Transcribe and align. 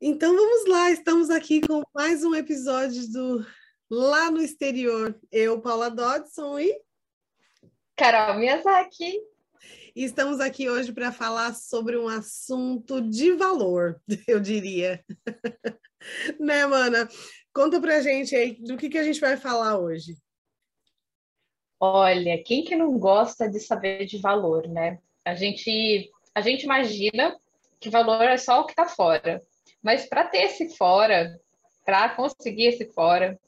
Então 0.00 0.32
vamos 0.36 0.68
lá, 0.68 0.92
estamos 0.92 1.28
aqui 1.28 1.60
com 1.60 1.82
mais 1.92 2.22
um 2.22 2.32
episódio 2.32 3.10
do 3.10 3.44
Lá 3.90 4.30
no 4.30 4.40
Exterior. 4.40 5.18
Eu, 5.32 5.60
Paula 5.60 5.90
Dodson 5.90 6.60
e 6.60 6.80
Carol 7.96 8.38
Miyazaki. 8.38 9.20
E 9.96 10.04
estamos 10.04 10.38
aqui 10.38 10.70
hoje 10.70 10.92
para 10.92 11.10
falar 11.10 11.52
sobre 11.52 11.98
um 11.98 12.06
assunto 12.06 13.00
de 13.00 13.32
valor, 13.32 14.00
eu 14.28 14.38
diria. 14.38 15.04
né, 16.38 16.64
mana? 16.64 17.08
Conta 17.52 17.80
pra 17.80 18.00
gente 18.00 18.36
aí 18.36 18.52
do 18.52 18.76
que, 18.76 18.88
que 18.88 18.98
a 18.98 19.02
gente 19.02 19.20
vai 19.20 19.36
falar 19.36 19.80
hoje. 19.80 20.16
Olha, 21.80 22.40
quem 22.44 22.62
que 22.62 22.76
não 22.76 22.96
gosta 22.96 23.50
de 23.50 23.58
saber 23.58 24.06
de 24.06 24.18
valor, 24.18 24.68
né? 24.68 25.00
A 25.24 25.34
gente, 25.34 26.08
a 26.32 26.40
gente 26.40 26.62
imagina 26.62 27.36
que 27.80 27.90
valor 27.90 28.22
é 28.22 28.36
só 28.36 28.60
o 28.60 28.64
que 28.64 28.72
está 28.72 28.86
fora. 28.86 29.42
Mas 29.82 30.06
para 30.06 30.24
ter 30.24 30.42
esse 30.44 30.76
fora, 30.76 31.38
para 31.84 32.10
conseguir 32.10 32.66
esse 32.66 32.86
fora, 32.92 33.38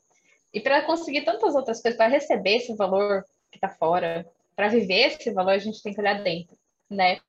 e 0.52 0.60
para 0.60 0.82
conseguir 0.82 1.22
tantas 1.22 1.54
outras 1.54 1.80
coisas, 1.80 1.96
para 1.96 2.08
receber 2.08 2.56
esse 2.56 2.74
valor 2.74 3.24
que 3.50 3.56
está 3.56 3.68
fora, 3.68 4.26
para 4.56 4.68
viver 4.68 5.06
esse 5.06 5.30
valor, 5.30 5.52
a 5.52 5.58
gente 5.58 5.82
tem 5.82 5.94
que 5.94 6.00
olhar 6.00 6.22
dentro, 6.22 6.56
né? 6.88 7.20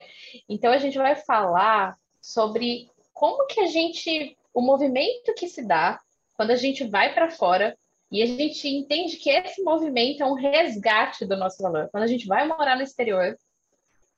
Então 0.50 0.72
a 0.72 0.78
gente 0.78 0.98
vai 0.98 1.16
falar 1.16 1.96
sobre 2.20 2.90
como 3.14 3.46
que 3.48 3.62
a 3.62 3.68
gente, 3.68 4.38
o 4.54 4.62
movimento 4.62 5.34
que 5.36 5.48
se 5.48 5.66
dá 5.66 6.00
quando 6.34 6.52
a 6.52 6.56
gente 6.56 6.84
vai 6.84 7.14
para 7.14 7.30
fora 7.30 7.78
e 8.12 8.22
a 8.22 8.26
gente 8.26 8.68
entende 8.68 9.18
que 9.18 9.30
esse 9.30 9.62
movimento 9.64 10.22
é 10.22 10.26
um 10.26 10.34
resgate 10.34 11.26
do 11.26 11.38
nosso 11.38 11.62
valor. 11.62 11.88
Quando 11.92 12.04
a 12.04 12.08
gente 12.08 12.28
vai 12.28 12.46
morar 12.48 12.76
no 12.76 12.84
exterior, 12.84 13.38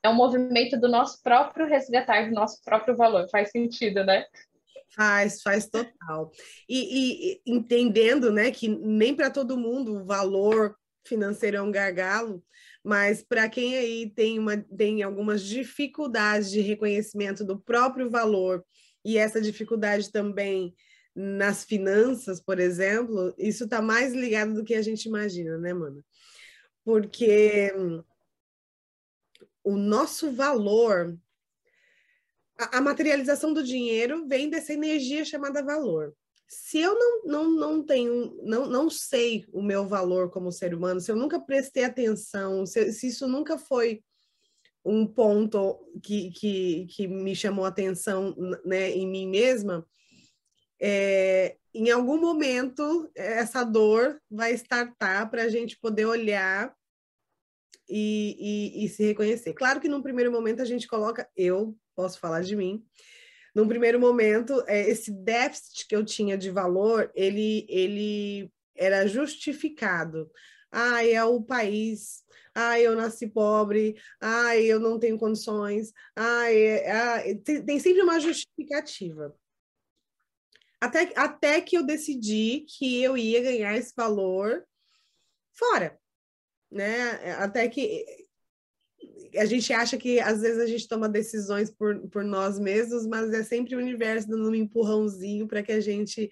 é 0.02 0.10
um 0.10 0.16
movimento 0.16 0.80
do 0.80 0.90
nosso 0.90 1.22
próprio 1.22 1.68
resgatar 1.68 2.28
do 2.28 2.34
nosso 2.34 2.64
próprio 2.64 2.96
valor. 2.96 3.30
Faz 3.30 3.52
sentido, 3.52 4.04
né? 4.04 4.26
Faz, 4.96 5.42
faz 5.42 5.68
total. 5.68 6.32
E, 6.70 7.34
e 7.36 7.42
entendendo, 7.46 8.32
né, 8.32 8.52
que 8.52 8.68
nem 8.68 9.16
para 9.16 9.32
todo 9.32 9.58
mundo 9.58 9.98
o 9.98 10.06
valor 10.06 10.76
financeiro 11.06 11.58
é 11.58 11.62
um 11.62 11.72
gargalo, 11.72 12.44
mas 12.84 13.24
para 13.24 13.50
quem 13.50 13.76
aí 13.76 14.10
tem, 14.10 14.40
uma, 14.40 14.58
tem 14.58 15.04
algumas 15.04 15.44
dificuldades 15.44 16.52
de 16.52 16.62
reconhecimento 16.62 17.44
do 17.44 17.60
próprio 17.60 18.10
valor 18.10 18.64
e 19.04 19.18
essa 19.18 19.42
dificuldade 19.42 20.12
também 20.12 20.74
nas 21.16 21.64
finanças, 21.64 22.42
por 22.42 22.60
exemplo, 22.60 23.34
isso 23.38 23.66
está 23.66 23.82
mais 23.82 24.14
ligado 24.14 24.54
do 24.54 24.64
que 24.64 24.74
a 24.74 24.82
gente 24.82 25.06
imagina, 25.06 25.58
né, 25.58 25.74
mano? 25.74 26.04
Porque 26.84 27.72
o 29.64 29.78
nosso 29.78 30.32
valor 30.32 31.18
a, 32.58 32.82
materialização 32.82 33.54
do 33.54 33.64
dinheiro 33.64 34.28
vem 34.28 34.50
dessa 34.50 34.74
energia 34.74 35.26
chamada 35.26 35.64
valor. 35.64 36.14
Se 36.48 36.80
eu 36.80 36.98
não, 36.98 37.24
não, 37.26 37.52
não 37.52 37.84
tenho, 37.84 38.38
não, 38.44 38.68
não 38.68 38.90
sei 38.90 39.46
o 39.52 39.62
meu 39.62 39.88
valor 39.88 40.30
como 40.30 40.52
ser 40.52 40.74
humano, 40.74 41.00
se 41.00 41.12
eu 41.12 41.16
nunca 41.16 41.40
prestei 41.40 41.84
atenção, 41.84 42.66
se, 42.66 42.92
se 42.94 43.08
isso 43.08 43.28
nunca 43.28 43.58
foi 43.58 44.04
um 44.86 45.08
ponto 45.08 45.80
que, 46.04 46.32
que, 46.32 46.88
que 46.88 47.08
me 47.08 47.36
chamou 47.36 47.66
atenção 47.66 48.36
né, 48.66 48.92
em 48.92 49.08
mim 49.08 49.28
mesma, 49.28 49.88
é, 50.80 51.56
em 51.74 51.90
algum 51.90 52.20
momento 52.20 53.10
essa 53.16 53.64
dor 53.64 54.22
vai 54.30 54.54
startar 54.54 55.30
para 55.32 55.44
a 55.44 55.50
gente 55.50 55.80
poder 55.80 56.06
olhar 56.06 56.76
e, 57.90 58.36
e, 58.78 58.86
e, 58.86 58.90
se 58.90 59.04
reconhecer. 59.04 59.54
Claro 59.54 59.80
que 59.80 59.88
num 59.88 60.02
primeiro 60.02 60.32
momento 60.32 60.62
a 60.62 60.66
gente 60.66 60.88
coloca 60.88 61.30
eu 61.36 61.76
posso 61.96 62.20
falar 62.20 62.42
de 62.42 62.56
mim. 62.56 62.84
Num 63.56 63.68
primeiro 63.68 64.00
momento, 64.00 64.64
é, 64.68 64.90
esse 64.90 65.12
déficit 65.12 65.88
que 65.88 65.96
eu 65.96 66.04
tinha 66.04 66.38
de 66.38 66.50
valor, 66.50 67.12
ele, 67.14 67.66
ele 67.70 68.52
era 68.76 69.08
justificado. 69.08 70.32
Ah, 70.72 71.06
é 71.06 71.24
o 71.24 71.42
país. 71.42 72.24
Ah, 72.56 72.80
eu 72.80 72.96
nasci 72.96 73.28
pobre. 73.28 73.96
Ah, 74.20 74.58
eu 74.58 74.80
não 74.80 75.00
tenho 75.00 75.20
condições. 75.20 75.94
Ah, 76.16 76.52
é, 76.52 76.92
ah 76.92 77.24
tem, 77.44 77.64
tem 77.64 77.80
sempre 77.80 78.02
uma 78.02 78.20
justificativa. 78.20 79.36
Até, 80.82 81.14
até 81.16 81.62
que 81.62 81.78
eu 81.78 81.86
decidi 81.86 82.66
que 82.68 83.02
eu 83.02 83.16
ia 83.18 83.42
ganhar 83.42 83.78
esse 83.78 83.94
valor 83.96 84.66
fora, 85.54 85.98
né? 86.70 87.36
Até 87.36 87.70
que 87.70 88.06
a 89.36 89.46
gente 89.46 89.72
acha 89.74 89.98
que 89.98 90.20
às 90.20 90.42
vezes 90.42 90.60
a 90.60 90.66
gente 90.66 90.88
toma 90.88 91.10
decisões 91.10 91.70
por, 91.70 92.08
por 92.10 92.24
nós 92.24 92.60
mesmos, 92.60 93.06
mas 93.08 93.34
é 93.34 93.44
sempre 93.44 93.76
o 93.76 93.80
universo 93.80 94.28
dando 94.28 94.50
um 94.50 94.56
empurrãozinho 94.56 95.48
para 95.48 95.64
que 95.64 95.72
a 95.72 95.80
gente 95.80 96.32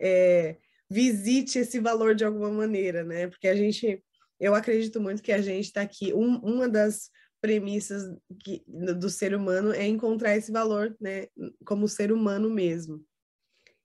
é, 0.00 0.56
visite 0.88 1.58
esse 1.58 1.78
valor 1.78 2.14
de 2.14 2.24
alguma 2.24 2.50
maneira, 2.50 3.04
né? 3.04 3.28
Porque 3.28 3.48
a 3.48 3.54
gente, 3.54 4.02
eu 4.38 4.54
acredito 4.54 5.00
muito 5.00 5.22
que 5.22 5.32
a 5.32 5.40
gente 5.40 5.66
está 5.66 5.82
aqui, 5.82 6.12
um, 6.12 6.38
uma 6.38 6.68
das 6.68 7.10
premissas 7.40 8.14
que, 8.42 8.62
do 8.66 9.08
ser 9.08 9.34
humano 9.34 9.72
é 9.72 9.86
encontrar 9.86 10.36
esse 10.36 10.50
valor, 10.50 10.96
né? 11.00 11.28
Como 11.64 11.88
ser 11.88 12.12
humano 12.12 12.50
mesmo. 12.50 13.04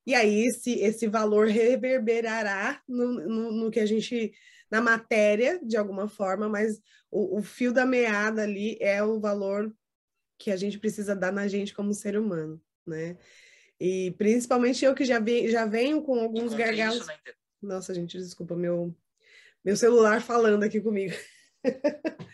E 0.05 0.13
aí 0.13 0.45
esse, 0.45 0.79
esse 0.79 1.07
valor 1.07 1.47
reverberará 1.47 2.81
no, 2.87 3.13
no, 3.13 3.51
no 3.51 3.71
que 3.71 3.79
a 3.79 3.85
gente 3.85 4.33
na 4.75 4.81
matéria, 4.81 5.57
de 5.63 5.77
alguma 5.77 6.09
forma, 6.09 6.49
mas 6.49 6.81
o, 7.09 7.39
o 7.39 7.41
fio 7.41 7.71
da 7.71 7.85
meada 7.85 8.43
ali 8.43 8.77
é 8.81 9.01
o 9.01 9.21
valor 9.21 9.73
que 10.37 10.51
a 10.51 10.57
gente 10.57 10.77
precisa 10.77 11.15
dar 11.15 11.31
na 11.31 11.47
gente 11.47 11.73
como 11.73 11.93
ser 11.93 12.17
humano, 12.17 12.61
né? 12.85 13.17
E 13.79 14.11
principalmente 14.17 14.83
eu 14.83 14.93
que 14.93 15.05
já, 15.05 15.17
vi, 15.17 15.49
já 15.49 15.65
venho 15.65 16.01
com 16.01 16.19
alguns 16.19 16.53
gargalos. 16.53 17.07
Nossa, 17.61 17.93
gente, 17.93 18.17
desculpa, 18.17 18.53
meu, 18.53 18.93
meu 19.63 19.77
celular 19.77 20.21
falando 20.21 20.63
aqui 20.63 20.81
comigo. 20.81 21.15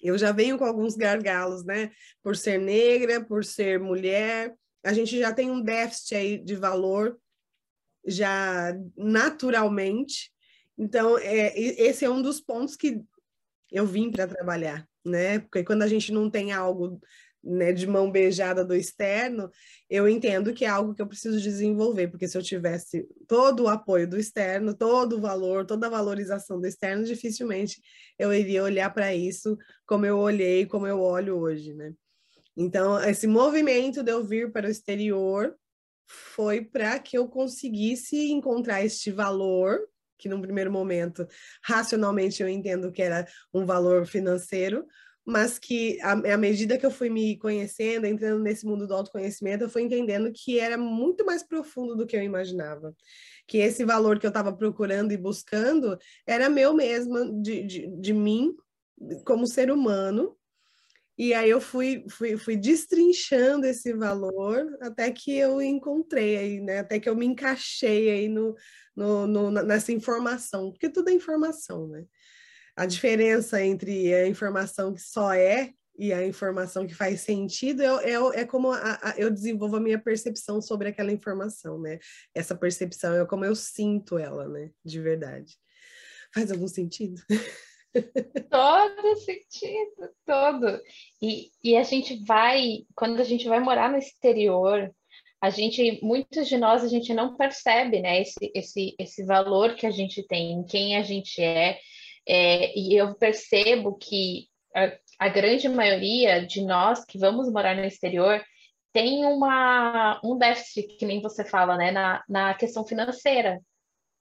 eu 0.00 0.16
já 0.16 0.32
venho 0.32 0.56
com 0.56 0.64
alguns 0.64 0.96
gargalos, 0.96 1.62
né? 1.62 1.90
Por 2.22 2.36
ser 2.36 2.58
negra, 2.58 3.22
por 3.22 3.44
ser 3.44 3.78
mulher, 3.78 4.56
a 4.82 4.94
gente 4.94 5.18
já 5.18 5.30
tem 5.30 5.50
um 5.50 5.60
déficit 5.60 6.14
aí 6.14 6.38
de 6.38 6.56
valor 6.56 7.18
já 8.06 8.74
naturalmente, 8.96 10.33
então, 10.76 11.18
é, 11.18 11.58
esse 11.58 12.04
é 12.04 12.10
um 12.10 12.20
dos 12.20 12.40
pontos 12.40 12.76
que 12.76 13.02
eu 13.70 13.86
vim 13.86 14.10
para 14.10 14.26
trabalhar, 14.26 14.86
né? 15.04 15.38
Porque 15.38 15.64
quando 15.64 15.82
a 15.82 15.88
gente 15.88 16.12
não 16.12 16.30
tem 16.30 16.52
algo 16.52 17.00
né, 17.42 17.72
de 17.72 17.86
mão 17.86 18.10
beijada 18.10 18.64
do 18.64 18.74
externo, 18.74 19.50
eu 19.88 20.08
entendo 20.08 20.54
que 20.54 20.64
é 20.64 20.68
algo 20.68 20.94
que 20.94 21.02
eu 21.02 21.06
preciso 21.06 21.40
desenvolver, 21.40 22.08
porque 22.08 22.26
se 22.26 22.36
eu 22.36 22.42
tivesse 22.42 23.06
todo 23.28 23.64
o 23.64 23.68
apoio 23.68 24.08
do 24.08 24.18
externo, 24.18 24.74
todo 24.74 25.16
o 25.16 25.20
valor, 25.20 25.66
toda 25.66 25.86
a 25.86 25.90
valorização 25.90 26.60
do 26.60 26.66
externo, 26.66 27.04
dificilmente 27.04 27.80
eu 28.18 28.32
iria 28.32 28.62
olhar 28.62 28.90
para 28.92 29.14
isso 29.14 29.58
como 29.86 30.06
eu 30.06 30.18
olhei, 30.18 30.66
como 30.66 30.86
eu 30.86 31.00
olho 31.00 31.36
hoje, 31.36 31.74
né? 31.74 31.92
Então, 32.56 33.02
esse 33.02 33.26
movimento 33.26 34.02
de 34.02 34.12
eu 34.12 34.24
vir 34.24 34.52
para 34.52 34.68
o 34.68 34.70
exterior 34.70 35.54
foi 36.06 36.64
para 36.64 36.98
que 36.98 37.18
eu 37.18 37.28
conseguisse 37.28 38.30
encontrar 38.30 38.84
este 38.84 39.10
valor 39.10 39.80
que 40.18 40.28
num 40.28 40.40
primeiro 40.40 40.70
momento, 40.70 41.26
racionalmente, 41.62 42.42
eu 42.42 42.48
entendo 42.48 42.92
que 42.92 43.02
era 43.02 43.26
um 43.52 43.64
valor 43.64 44.06
financeiro, 44.06 44.86
mas 45.26 45.58
que 45.58 45.98
à 46.02 46.36
medida 46.36 46.76
que 46.76 46.84
eu 46.84 46.90
fui 46.90 47.08
me 47.08 47.38
conhecendo, 47.38 48.04
entrando 48.04 48.42
nesse 48.42 48.66
mundo 48.66 48.86
do 48.86 48.94
autoconhecimento, 48.94 49.64
eu 49.64 49.70
fui 49.70 49.82
entendendo 49.82 50.30
que 50.30 50.58
era 50.58 50.76
muito 50.76 51.24
mais 51.24 51.42
profundo 51.42 51.96
do 51.96 52.06
que 52.06 52.14
eu 52.14 52.22
imaginava. 52.22 52.94
Que 53.46 53.58
esse 53.58 53.84
valor 53.86 54.18
que 54.18 54.26
eu 54.26 54.28
estava 54.28 54.54
procurando 54.54 55.12
e 55.12 55.16
buscando 55.16 55.98
era 56.26 56.50
meu 56.50 56.74
mesmo, 56.74 57.40
de, 57.40 57.62
de, 57.62 57.86
de 57.86 58.12
mim, 58.12 58.54
como 59.24 59.46
ser 59.46 59.70
humano, 59.70 60.36
e 61.16 61.32
aí 61.32 61.48
eu 61.48 61.60
fui, 61.60 62.04
fui, 62.08 62.36
fui 62.36 62.56
destrinchando 62.56 63.66
esse 63.66 63.92
valor 63.92 64.66
até 64.80 65.12
que 65.12 65.36
eu 65.36 65.62
encontrei 65.62 66.36
aí, 66.36 66.60
né? 66.60 66.80
Até 66.80 66.98
que 66.98 67.08
eu 67.08 67.14
me 67.14 67.24
encaixei 67.24 68.10
aí 68.10 68.28
no, 68.28 68.56
no, 68.96 69.26
no, 69.26 69.50
nessa 69.50 69.92
informação, 69.92 70.72
porque 70.72 70.88
tudo 70.88 71.10
é 71.10 71.12
informação, 71.12 71.86
né? 71.86 72.04
A 72.76 72.84
diferença 72.86 73.62
entre 73.62 74.12
a 74.12 74.26
informação 74.26 74.92
que 74.92 75.00
só 75.00 75.32
é 75.32 75.72
e 75.96 76.12
a 76.12 76.26
informação 76.26 76.84
que 76.84 76.94
faz 76.94 77.20
sentido 77.20 77.82
é, 77.82 78.10
é, 78.10 78.40
é 78.40 78.44
como 78.44 78.72
a, 78.72 78.98
a, 79.00 79.14
eu 79.16 79.30
desenvolvo 79.30 79.76
a 79.76 79.80
minha 79.80 79.98
percepção 79.98 80.60
sobre 80.60 80.88
aquela 80.88 81.12
informação, 81.12 81.80
né? 81.80 82.00
Essa 82.34 82.56
percepção 82.56 83.14
é 83.14 83.24
como 83.24 83.44
eu 83.44 83.54
sinto 83.54 84.18
ela, 84.18 84.48
né? 84.48 84.70
De 84.84 85.00
verdade. 85.00 85.56
Faz 86.34 86.50
algum 86.50 86.66
sentido? 86.66 87.22
Todo 88.50 89.16
sentido, 89.16 90.10
todo. 90.26 90.80
E, 91.22 91.50
e 91.62 91.76
a 91.76 91.82
gente 91.82 92.24
vai, 92.24 92.84
quando 92.94 93.20
a 93.20 93.24
gente 93.24 93.48
vai 93.48 93.60
morar 93.60 93.90
no 93.90 93.98
exterior, 93.98 94.92
a 95.40 95.50
gente, 95.50 96.00
muitos 96.02 96.48
de 96.48 96.56
nós, 96.56 96.82
a 96.82 96.88
gente 96.88 97.12
não 97.12 97.36
percebe, 97.36 98.00
né, 98.00 98.22
esse, 98.22 98.50
esse, 98.54 98.94
esse 98.98 99.24
valor 99.24 99.74
que 99.74 99.86
a 99.86 99.90
gente 99.90 100.26
tem, 100.26 100.64
quem 100.64 100.96
a 100.96 101.02
gente 101.02 101.40
é, 101.40 101.78
é 102.26 102.78
e 102.78 102.96
eu 102.96 103.14
percebo 103.14 103.96
que 103.96 104.48
a, 104.74 104.92
a 105.18 105.28
grande 105.28 105.68
maioria 105.68 106.44
de 106.44 106.62
nós 106.64 107.04
que 107.04 107.18
vamos 107.18 107.52
morar 107.52 107.76
no 107.76 107.84
exterior 107.84 108.42
tem 108.92 109.24
uma, 109.26 110.20
um 110.24 110.38
déficit, 110.38 110.96
que 110.96 111.04
nem 111.04 111.20
você 111.20 111.44
fala, 111.44 111.76
né, 111.76 111.90
na, 111.90 112.24
na 112.28 112.54
questão 112.54 112.84
financeira. 112.84 113.60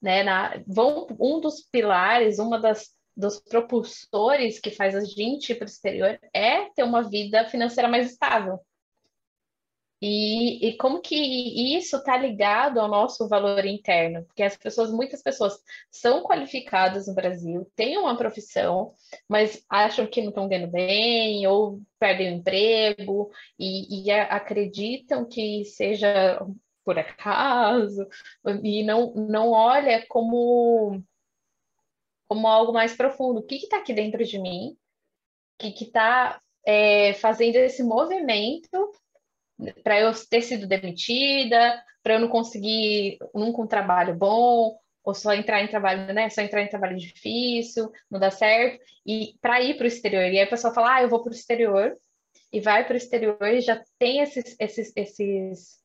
Né, 0.01 0.21
na, 0.23 0.61
vão, 0.67 1.07
um 1.17 1.39
dos 1.39 1.61
pilares, 1.71 2.37
uma 2.37 2.59
das 2.59 2.89
dos 3.15 3.39
propulsores 3.39 4.59
que 4.59 4.71
faz 4.71 4.95
a 4.95 5.03
gente 5.03 5.51
ir 5.51 5.55
para 5.55 5.65
o 5.65 5.69
exterior 5.69 6.19
é 6.33 6.69
ter 6.71 6.83
uma 6.83 7.07
vida 7.07 7.45
financeira 7.45 7.89
mais 7.89 8.11
estável. 8.11 8.59
E, 10.05 10.67
e 10.67 10.75
como 10.75 10.99
que 10.99 11.15
isso 11.77 11.95
está 11.95 12.17
ligado 12.17 12.77
ao 12.77 12.89
nosso 12.89 13.25
valor 13.29 13.65
interno? 13.65 14.25
Porque 14.25 14.43
as 14.43 14.57
pessoas, 14.57 14.91
muitas 14.91 15.23
pessoas 15.23 15.53
são 15.89 16.21
qualificadas 16.21 17.07
no 17.07 17.13
Brasil, 17.13 17.71
têm 17.73 17.97
uma 17.97 18.17
profissão, 18.17 18.93
mas 19.29 19.63
acham 19.69 20.05
que 20.05 20.19
não 20.21 20.27
estão 20.27 20.49
ganhando 20.49 20.69
bem, 20.69 21.47
ou 21.47 21.81
perdem 21.97 22.33
o 22.33 22.35
emprego, 22.35 23.31
e, 23.57 24.09
e 24.09 24.11
acreditam 24.11 25.23
que 25.25 25.63
seja 25.63 26.45
por 26.83 26.99
acaso, 26.99 28.05
e 28.61 28.83
não, 28.83 29.13
não 29.13 29.51
olha 29.51 30.05
como, 30.09 31.01
como 32.33 32.47
algo 32.47 32.73
mais 32.73 32.95
profundo. 32.95 33.39
O 33.39 33.43
que 33.43 33.55
está 33.55 33.77
aqui 33.77 33.93
dentro 33.93 34.23
de 34.23 34.39
mim? 34.39 34.75
O 35.61 35.71
que 35.71 35.83
está 35.83 36.41
é, 36.65 37.13
fazendo 37.13 37.57
esse 37.57 37.83
movimento 37.83 38.91
para 39.83 39.99
eu 39.99 40.11
ter 40.27 40.41
sido 40.41 40.67
demitida, 40.67 41.81
para 42.01 42.15
eu 42.15 42.19
não 42.19 42.27
conseguir 42.27 43.19
nunca 43.35 43.61
um 43.61 43.67
trabalho 43.67 44.15
bom, 44.15 44.77
ou 45.03 45.13
só 45.13 45.33
entrar 45.33 45.61
em 45.63 45.67
trabalho, 45.67 46.11
né? 46.13 46.29
Só 46.29 46.41
entrar 46.41 46.63
em 46.63 46.69
trabalho 46.69 46.97
difícil, 46.97 47.91
não 48.09 48.19
dá 48.19 48.31
certo, 48.31 48.83
e 49.05 49.35
para 49.39 49.61
ir 49.61 49.75
para 49.75 49.83
o 49.83 49.87
exterior. 49.87 50.23
E 50.23 50.39
aí 50.39 50.41
a 50.41 50.49
pessoa 50.49 50.73
fala, 50.73 50.95
ah, 50.95 51.03
eu 51.03 51.09
vou 51.09 51.21
para 51.21 51.31
o 51.31 51.35
exterior, 51.35 51.95
e 52.51 52.59
vai 52.59 52.85
para 52.85 52.93
o 52.95 52.97
exterior 52.97 53.37
e 53.41 53.61
já 53.61 53.83
tem 53.99 54.19
esses, 54.21 54.55
esses, 54.59 54.91
esses, 54.95 55.79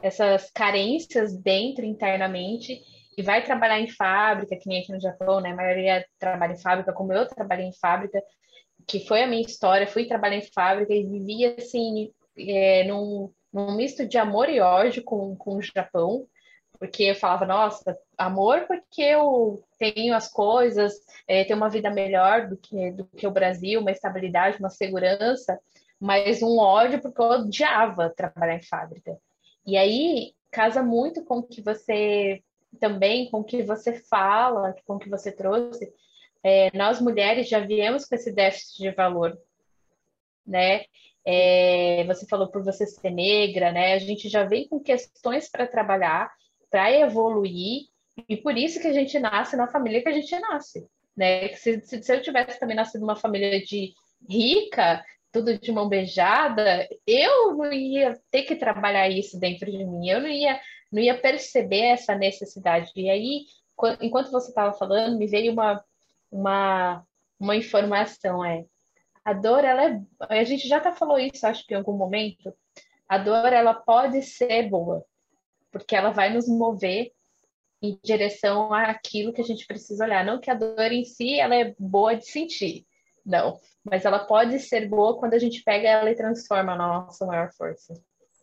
essas 0.00 0.50
carências 0.50 1.36
dentro 1.36 1.84
internamente, 1.84 2.80
e 3.16 3.22
vai 3.22 3.44
trabalhar 3.44 3.80
em 3.80 3.88
fábrica, 3.88 4.56
que 4.56 4.68
nem 4.68 4.82
aqui 4.82 4.92
no 4.92 5.00
Japão, 5.00 5.40
né? 5.40 5.50
A 5.50 5.56
maioria 5.56 6.06
trabalha 6.18 6.52
em 6.52 6.60
fábrica, 6.60 6.92
como 6.92 7.12
eu 7.12 7.26
trabalhei 7.26 7.66
em 7.66 7.74
fábrica, 7.74 8.22
que 8.86 9.06
foi 9.06 9.22
a 9.22 9.26
minha 9.26 9.42
história, 9.42 9.86
fui 9.86 10.06
trabalhar 10.06 10.36
em 10.36 10.52
fábrica 10.52 10.94
e 10.94 11.04
vivia 11.04 11.54
assim 11.58 12.10
é, 12.38 12.84
num, 12.84 13.30
num 13.52 13.76
misto 13.76 14.06
de 14.06 14.18
amor 14.18 14.48
e 14.48 14.60
ódio 14.60 15.04
com, 15.04 15.36
com 15.36 15.56
o 15.56 15.62
Japão, 15.62 16.26
porque 16.78 17.04
eu 17.04 17.14
falava, 17.14 17.46
nossa, 17.46 17.96
amor 18.16 18.66
porque 18.66 19.02
eu 19.02 19.62
tenho 19.78 20.14
as 20.14 20.28
coisas, 20.28 20.94
é, 21.28 21.44
tenho 21.44 21.58
uma 21.58 21.70
vida 21.70 21.90
melhor 21.90 22.48
do 22.48 22.56
que, 22.56 22.90
do 22.92 23.04
que 23.04 23.26
o 23.26 23.30
Brasil, 23.30 23.80
uma 23.80 23.92
estabilidade, 23.92 24.58
uma 24.58 24.70
segurança, 24.70 25.58
mas 26.00 26.42
um 26.42 26.58
ódio 26.58 27.00
porque 27.00 27.20
eu 27.20 27.26
odiava 27.26 28.10
trabalhar 28.10 28.56
em 28.56 28.62
fábrica. 28.62 29.16
E 29.64 29.76
aí 29.76 30.32
casa 30.50 30.82
muito 30.82 31.24
com 31.24 31.38
o 31.38 31.42
que 31.42 31.62
você 31.62 32.42
também, 32.80 33.30
com 33.30 33.40
o 33.40 33.44
que 33.44 33.62
você 33.62 33.94
fala, 33.94 34.74
com 34.86 34.96
o 34.96 34.98
que 34.98 35.08
você 35.08 35.30
trouxe. 35.30 35.92
É, 36.42 36.76
nós 36.76 37.00
mulheres 37.00 37.48
já 37.48 37.60
viemos 37.60 38.04
com 38.04 38.14
esse 38.14 38.32
déficit 38.32 38.78
de 38.78 38.90
valor, 38.90 39.38
né? 40.46 40.84
É, 41.24 42.04
você 42.04 42.26
falou 42.26 42.48
por 42.48 42.64
você 42.64 42.84
ser 42.84 43.10
negra, 43.10 43.70
né? 43.70 43.94
A 43.94 43.98
gente 43.98 44.28
já 44.28 44.44
vem 44.44 44.68
com 44.68 44.80
questões 44.80 45.48
para 45.48 45.66
trabalhar, 45.66 46.32
para 46.70 46.90
evoluir, 46.90 47.86
e 48.28 48.36
por 48.36 48.56
isso 48.56 48.80
que 48.80 48.88
a 48.88 48.92
gente 48.92 49.18
nasce 49.18 49.56
na 49.56 49.68
família 49.68 50.02
que 50.02 50.08
a 50.08 50.12
gente 50.12 50.36
nasce, 50.38 50.86
né? 51.16 51.48
Se, 51.54 51.80
se, 51.82 52.02
se 52.02 52.14
eu 52.14 52.22
tivesse 52.22 52.58
também 52.58 52.76
nascido 52.76 53.02
numa 53.02 53.16
família 53.16 53.62
de 53.62 53.94
rica, 54.28 55.04
tudo 55.32 55.58
de 55.58 55.72
mão 55.72 55.88
beijada, 55.88 56.86
eu 57.06 57.56
não 57.56 57.72
ia 57.72 58.20
ter 58.30 58.42
que 58.42 58.54
trabalhar 58.54 59.08
isso 59.08 59.40
dentro 59.40 59.70
de 59.70 59.84
mim, 59.84 60.08
eu 60.08 60.20
não 60.20 60.28
ia, 60.28 60.60
não 60.92 61.00
ia 61.00 61.18
perceber 61.18 61.86
essa 61.86 62.14
necessidade. 62.14 62.92
E 62.94 63.08
aí, 63.08 63.46
enquanto 64.00 64.30
você 64.30 64.50
estava 64.50 64.74
falando, 64.74 65.16
me 65.16 65.26
veio 65.26 65.52
uma, 65.52 65.82
uma, 66.30 67.06
uma 67.40 67.56
informação, 67.56 68.44
é 68.44 68.66
a 69.24 69.32
dor, 69.32 69.64
ela 69.64 69.84
é. 69.84 70.02
A 70.28 70.44
gente 70.44 70.68
já 70.68 70.80
tá 70.80 70.92
falou 70.92 71.18
isso, 71.18 71.46
acho 71.46 71.66
que 71.66 71.74
em 71.74 71.76
algum 71.76 71.96
momento. 71.96 72.52
A 73.08 73.18
dor, 73.18 73.52
ela 73.52 73.74
pode 73.74 74.22
ser 74.22 74.68
boa, 74.68 75.04
porque 75.70 75.94
ela 75.94 76.10
vai 76.10 76.32
nos 76.32 76.48
mover 76.48 77.12
em 77.80 77.98
direção 78.02 78.72
àquilo 78.72 79.32
que 79.32 79.40
a 79.40 79.44
gente 79.44 79.66
precisa 79.66 80.04
olhar. 80.04 80.24
Não 80.24 80.40
que 80.40 80.50
a 80.50 80.54
dor 80.54 80.92
em 80.92 81.04
si 81.04 81.38
ela 81.38 81.54
é 81.54 81.74
boa 81.78 82.14
de 82.14 82.26
sentir, 82.26 82.86
não. 83.24 83.58
Mas 83.84 84.04
ela 84.04 84.20
pode 84.20 84.58
ser 84.60 84.88
boa 84.88 85.18
quando 85.18 85.34
a 85.34 85.38
gente 85.38 85.62
pega 85.62 85.88
ela 85.88 86.10
e 86.10 86.16
transforma 86.16 86.76
na 86.76 86.86
nossa 86.86 87.26
maior 87.26 87.52
força. 87.52 87.94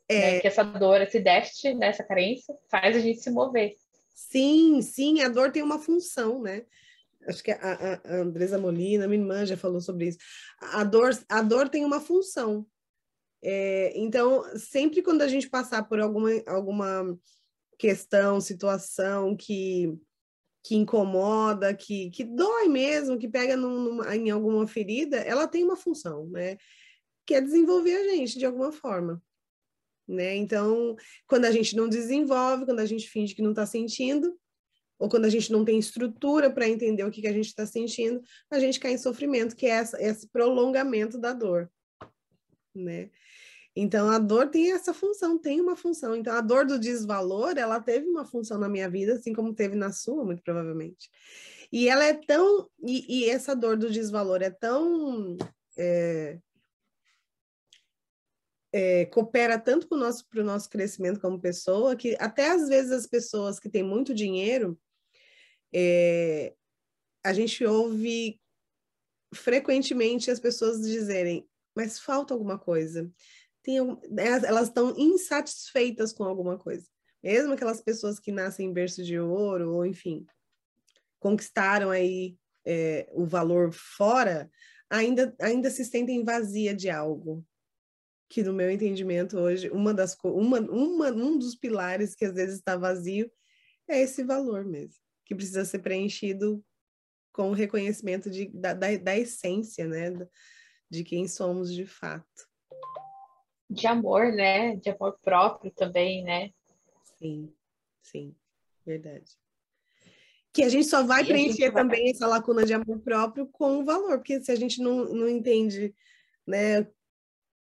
É... 0.10 0.34
Né? 0.34 0.40
Que 0.40 0.48
essa 0.48 0.64
dor, 0.64 1.02
esse 1.02 1.20
déficit, 1.20 1.76
né, 1.76 1.88
essa 1.88 2.04
carência, 2.04 2.56
faz 2.70 2.98
a 2.98 3.00
gente 3.00 3.22
se 3.22 3.30
mover. 3.30 3.76
Sim, 4.14 4.82
sim, 4.82 5.22
a 5.22 5.30
dor 5.30 5.52
tem 5.52 5.64
uma 5.64 5.80
função, 5.80 6.42
né? 6.42 6.66
acho 7.28 7.44
que 7.44 7.52
a, 7.52 8.02
a 8.04 8.16
Andresa 8.16 8.58
Molina, 8.58 9.08
minha 9.08 9.22
irmã 9.22 9.46
já 9.46 9.58
falou 9.58 9.82
sobre 9.82 10.08
isso. 10.08 10.18
A 10.60 10.84
dor, 10.84 11.12
a 11.30 11.42
dor 11.42 11.70
tem 11.70 11.86
uma 11.86 12.00
função. 12.00 12.66
É, 13.42 13.94
então, 13.96 14.44
sempre 14.58 15.02
quando 15.02 15.22
a 15.22 15.28
gente 15.28 15.50
passar 15.50 15.84
por 15.84 16.00
alguma, 16.00 16.30
alguma 16.46 17.18
questão, 17.78 18.42
situação 18.42 19.36
que, 19.36 19.98
que 20.64 20.76
incomoda, 20.76 21.74
que, 21.74 22.10
que 22.10 22.24
dói 22.24 22.68
mesmo, 22.68 23.18
que 23.18 23.28
pega 23.28 23.56
num, 23.56 23.80
numa, 23.80 24.16
em 24.16 24.30
alguma 24.30 24.68
ferida, 24.68 25.18
ela 25.18 25.48
tem 25.48 25.64
uma 25.64 25.78
função, 25.78 26.28
né? 26.28 26.58
Que 27.26 27.36
é 27.36 27.42
desenvolver 27.42 27.96
a 27.96 28.04
gente 28.16 28.38
de 28.38 28.46
alguma 28.46 28.72
forma. 28.72 29.22
Né? 30.10 30.36
Então, 30.38 30.96
quando 31.28 31.46
a 31.46 31.52
gente 31.52 31.76
não 31.76 31.88
desenvolve, 31.88 32.66
quando 32.66 32.80
a 32.80 32.86
gente 32.86 33.08
finge 33.08 33.36
que 33.36 33.44
não 33.44 33.52
está 33.52 33.64
sentindo, 33.64 34.36
ou 34.98 35.08
quando 35.08 35.26
a 35.26 35.30
gente 35.30 35.52
não 35.52 35.64
tem 35.64 35.78
estrutura 35.78 36.50
para 36.50 36.68
entender 36.68 37.04
o 37.04 37.12
que, 37.12 37.22
que 37.22 37.28
a 37.28 37.34
gente 37.34 37.46
está 37.46 37.64
sentindo, 37.64 38.20
a 38.50 38.60
gente 38.60 38.80
cai 38.80 38.94
em 38.94 38.98
sofrimento, 38.98 39.56
que 39.56 39.68
é 39.68 39.70
essa, 39.70 40.02
esse 40.02 40.28
prolongamento 40.28 41.20
da 41.20 41.32
dor, 41.32 41.72
né? 42.74 43.12
Então, 43.76 44.10
a 44.10 44.18
dor 44.18 44.50
tem 44.50 44.72
essa 44.72 44.96
função, 44.96 45.38
tem 45.38 45.62
uma 45.62 45.76
função. 45.76 46.16
Então, 46.16 46.34
a 46.34 46.42
dor 46.42 46.66
do 46.66 46.80
desvalor, 46.80 47.54
ela 47.56 47.80
teve 47.80 48.10
uma 48.10 48.26
função 48.26 48.58
na 48.58 48.68
minha 48.68 48.90
vida, 48.90 49.14
assim 49.14 49.32
como 49.32 49.54
teve 49.54 49.76
na 49.76 49.92
sua, 49.92 50.26
muito 50.26 50.42
provavelmente. 50.42 51.08
E 51.72 51.88
ela 51.88 52.04
é 52.04 52.14
tão... 52.14 52.68
E, 52.84 53.20
e 53.20 53.30
essa 53.30 53.56
dor 53.56 53.78
do 53.78 53.92
desvalor 53.92 54.42
é 54.42 54.50
tão... 54.50 55.38
É, 55.78 56.40
é, 58.72 59.06
coopera 59.06 59.58
tanto 59.58 59.88
para 59.88 59.98
o 59.98 60.00
nosso, 60.00 60.26
nosso 60.36 60.70
crescimento 60.70 61.20
como 61.20 61.42
pessoa, 61.42 61.96
que 61.96 62.16
até 62.20 62.52
às 62.52 62.68
vezes 62.68 62.92
as 62.92 63.08
pessoas 63.08 63.60
que 63.60 63.70
têm 63.70 63.84
muito 63.84 64.14
dinheiro, 64.14 64.80
é, 65.74 66.54
a 67.24 67.34
gente 67.34 67.66
ouve 67.66 68.40
frequentemente 69.34 70.32
as 70.32 70.40
pessoas 70.40 70.82
dizerem, 70.82 71.48
mas 71.76 72.00
falta 72.00 72.34
alguma 72.34 72.58
coisa. 72.58 73.12
Tem, 73.62 73.78
elas 74.18 74.68
estão 74.68 74.96
insatisfeitas 74.98 76.14
com 76.14 76.24
alguma 76.24 76.58
coisa. 76.58 76.88
Mesmo 77.22 77.54
aquelas 77.54 77.82
pessoas 77.82 78.20
que 78.20 78.32
nascem 78.32 78.68
em 78.68 78.74
berço 78.74 79.04
de 79.04 79.20
ouro, 79.20 79.76
ou 79.76 79.86
enfim, 79.86 80.26
conquistaram 81.20 81.90
aí 81.90 82.38
é, 82.66 83.10
o 83.12 83.26
valor 83.26 83.74
fora, 83.74 84.50
ainda, 84.90 85.36
ainda 85.40 85.70
se 85.70 85.84
sentem 85.84 86.24
vazia 86.24 86.74
de 86.74 86.90
algo. 86.90 87.46
Que 88.30 88.44
no 88.44 88.54
meu 88.54 88.70
entendimento 88.70 89.38
hoje, 89.38 89.70
uma 89.70 89.94
das, 89.94 90.16
uma, 90.24 90.60
uma, 90.60 91.12
um 91.12 91.38
dos 91.38 91.56
pilares 91.56 92.16
que 92.16 92.26
às 92.26 92.36
vezes 92.36 92.56
está 92.56 92.78
vazio 92.78 93.30
é 93.88 94.00
esse 94.02 94.24
valor 94.24 94.64
mesmo 94.64 95.02
que 95.30 95.36
precisa 95.36 95.64
ser 95.64 95.78
preenchido 95.78 96.66
com 97.32 97.52
o 97.52 97.54
reconhecimento 97.54 98.32
de, 98.32 98.48
da, 98.48 98.74
da, 98.74 98.98
da 98.98 99.16
essência, 99.16 99.88
né? 99.88 100.12
De 100.90 101.04
quem 101.04 101.28
somos 101.28 101.72
de 101.72 101.86
fato. 101.86 102.50
De 103.70 103.86
amor, 103.86 104.32
né? 104.32 104.76
De 104.78 104.90
amor 104.90 105.20
próprio 105.22 105.72
também, 105.72 106.24
né? 106.24 106.50
Sim, 107.20 107.54
sim, 108.02 108.36
verdade. 108.84 109.38
Que 110.52 110.64
a 110.64 110.70
gente 110.70 110.88
só 110.88 111.04
vai 111.04 111.22
e 111.22 111.28
preencher 111.28 111.72
também 111.72 112.06
vai... 112.06 112.12
essa 112.12 112.26
lacuna 112.26 112.66
de 112.66 112.74
amor 112.74 113.00
próprio 113.02 113.46
com 113.50 113.82
o 113.82 113.86
valor, 113.86 114.18
porque 114.18 114.42
se 114.42 114.52
a 114.52 114.56
gente 114.56 114.82
não, 114.82 115.06
não 115.06 115.30
entende, 115.30 115.94
né? 116.48 116.88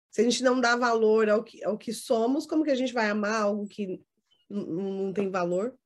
Se 0.10 0.22
a 0.22 0.24
gente 0.24 0.44
não 0.44 0.60
dá 0.60 0.76
valor 0.76 1.30
ao 1.30 1.44
que, 1.44 1.64
ao 1.64 1.78
que 1.78 1.94
somos, 1.94 2.46
como 2.46 2.64
que 2.64 2.72
a 2.72 2.76
gente 2.76 2.94
vai 2.94 3.10
amar 3.10 3.44
algo 3.44 3.68
que 3.68 4.04
não 4.50 5.14
tem 5.14 5.30
valor? 5.30 5.78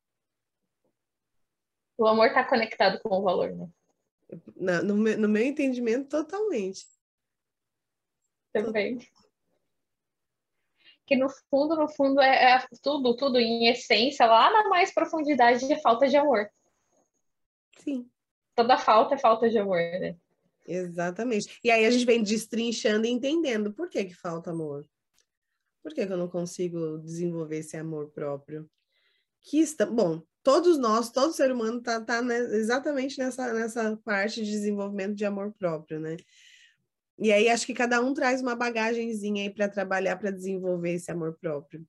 O 1.98 2.08
amor 2.08 2.28
está 2.28 2.44
conectado 2.44 3.00
com 3.02 3.10
o 3.18 3.22
valor, 3.22 3.52
né? 3.52 3.70
Na, 4.56 4.82
no, 4.82 4.96
meu, 4.96 5.18
no 5.18 5.30
meu 5.30 5.44
entendimento, 5.44 6.10
totalmente. 6.10 6.88
Também. 8.52 8.98
Que 11.06 11.16
no 11.18 11.28
fundo, 11.50 11.76
no 11.76 11.90
fundo, 11.90 12.22
é, 12.22 12.56
é, 12.56 12.68
tudo, 12.82 13.16
tudo 13.16 13.38
em 13.38 13.68
essência, 13.68 14.26
lá 14.26 14.50
na 14.52 14.70
mais 14.70 14.94
profundidade, 14.94 15.72
é 15.72 15.80
falta 15.82 16.08
de 16.08 16.16
amor. 16.16 16.50
Sim. 17.80 18.10
Toda 18.56 18.78
falta 18.78 19.16
é 19.16 19.18
falta 19.18 19.50
de 19.50 19.58
amor, 19.58 19.78
né? 19.78 20.16
Exatamente. 20.66 21.60
E 21.64 21.70
aí 21.70 21.86
a 21.86 21.92
gente 21.92 22.06
vem 22.06 22.24
destrinchando 22.24 23.06
e 23.06 23.10
entendendo 23.10 23.74
por 23.74 23.90
que, 23.90 24.06
que 24.06 24.16
falta 24.16 24.52
amor. 24.52 24.86
Por 25.82 25.94
que, 25.94 26.06
que 26.06 26.14
eu 26.14 26.18
não 26.18 26.30
consigo 26.30 27.00
desenvolver 27.00 27.58
esse 27.58 27.76
amor 27.76 28.10
próprio? 28.12 28.70
Que 29.42 29.60
está, 29.60 29.86
bom, 29.86 30.24
todos 30.42 30.78
nós, 30.78 31.12
todo 31.12 31.34
ser 31.34 31.52
humano 31.52 31.80
está 31.80 32.00
tá, 32.00 32.22
né, 32.22 32.38
exatamente 32.56 33.20
nessa, 33.20 33.54
nessa 33.54 33.98
parte 33.98 34.44
de 34.44 34.50
desenvolvimento 34.50 35.16
de 35.16 35.26
amor 35.26 35.52
próprio, 35.52 36.00
né? 36.00 36.16
E 37.20 37.32
aí 37.32 37.50
acho 37.50 37.66
que 37.66 37.74
cada 37.74 38.02
um 38.02 38.14
traz 38.14 38.42
uma 38.42 38.56
bagagenzinha 38.56 39.44
aí 39.44 39.50
para 39.50 39.70
trabalhar, 39.70 40.18
para 40.18 40.32
desenvolver 40.32 40.94
esse 40.94 41.12
amor 41.12 41.38
próprio. 41.40 41.86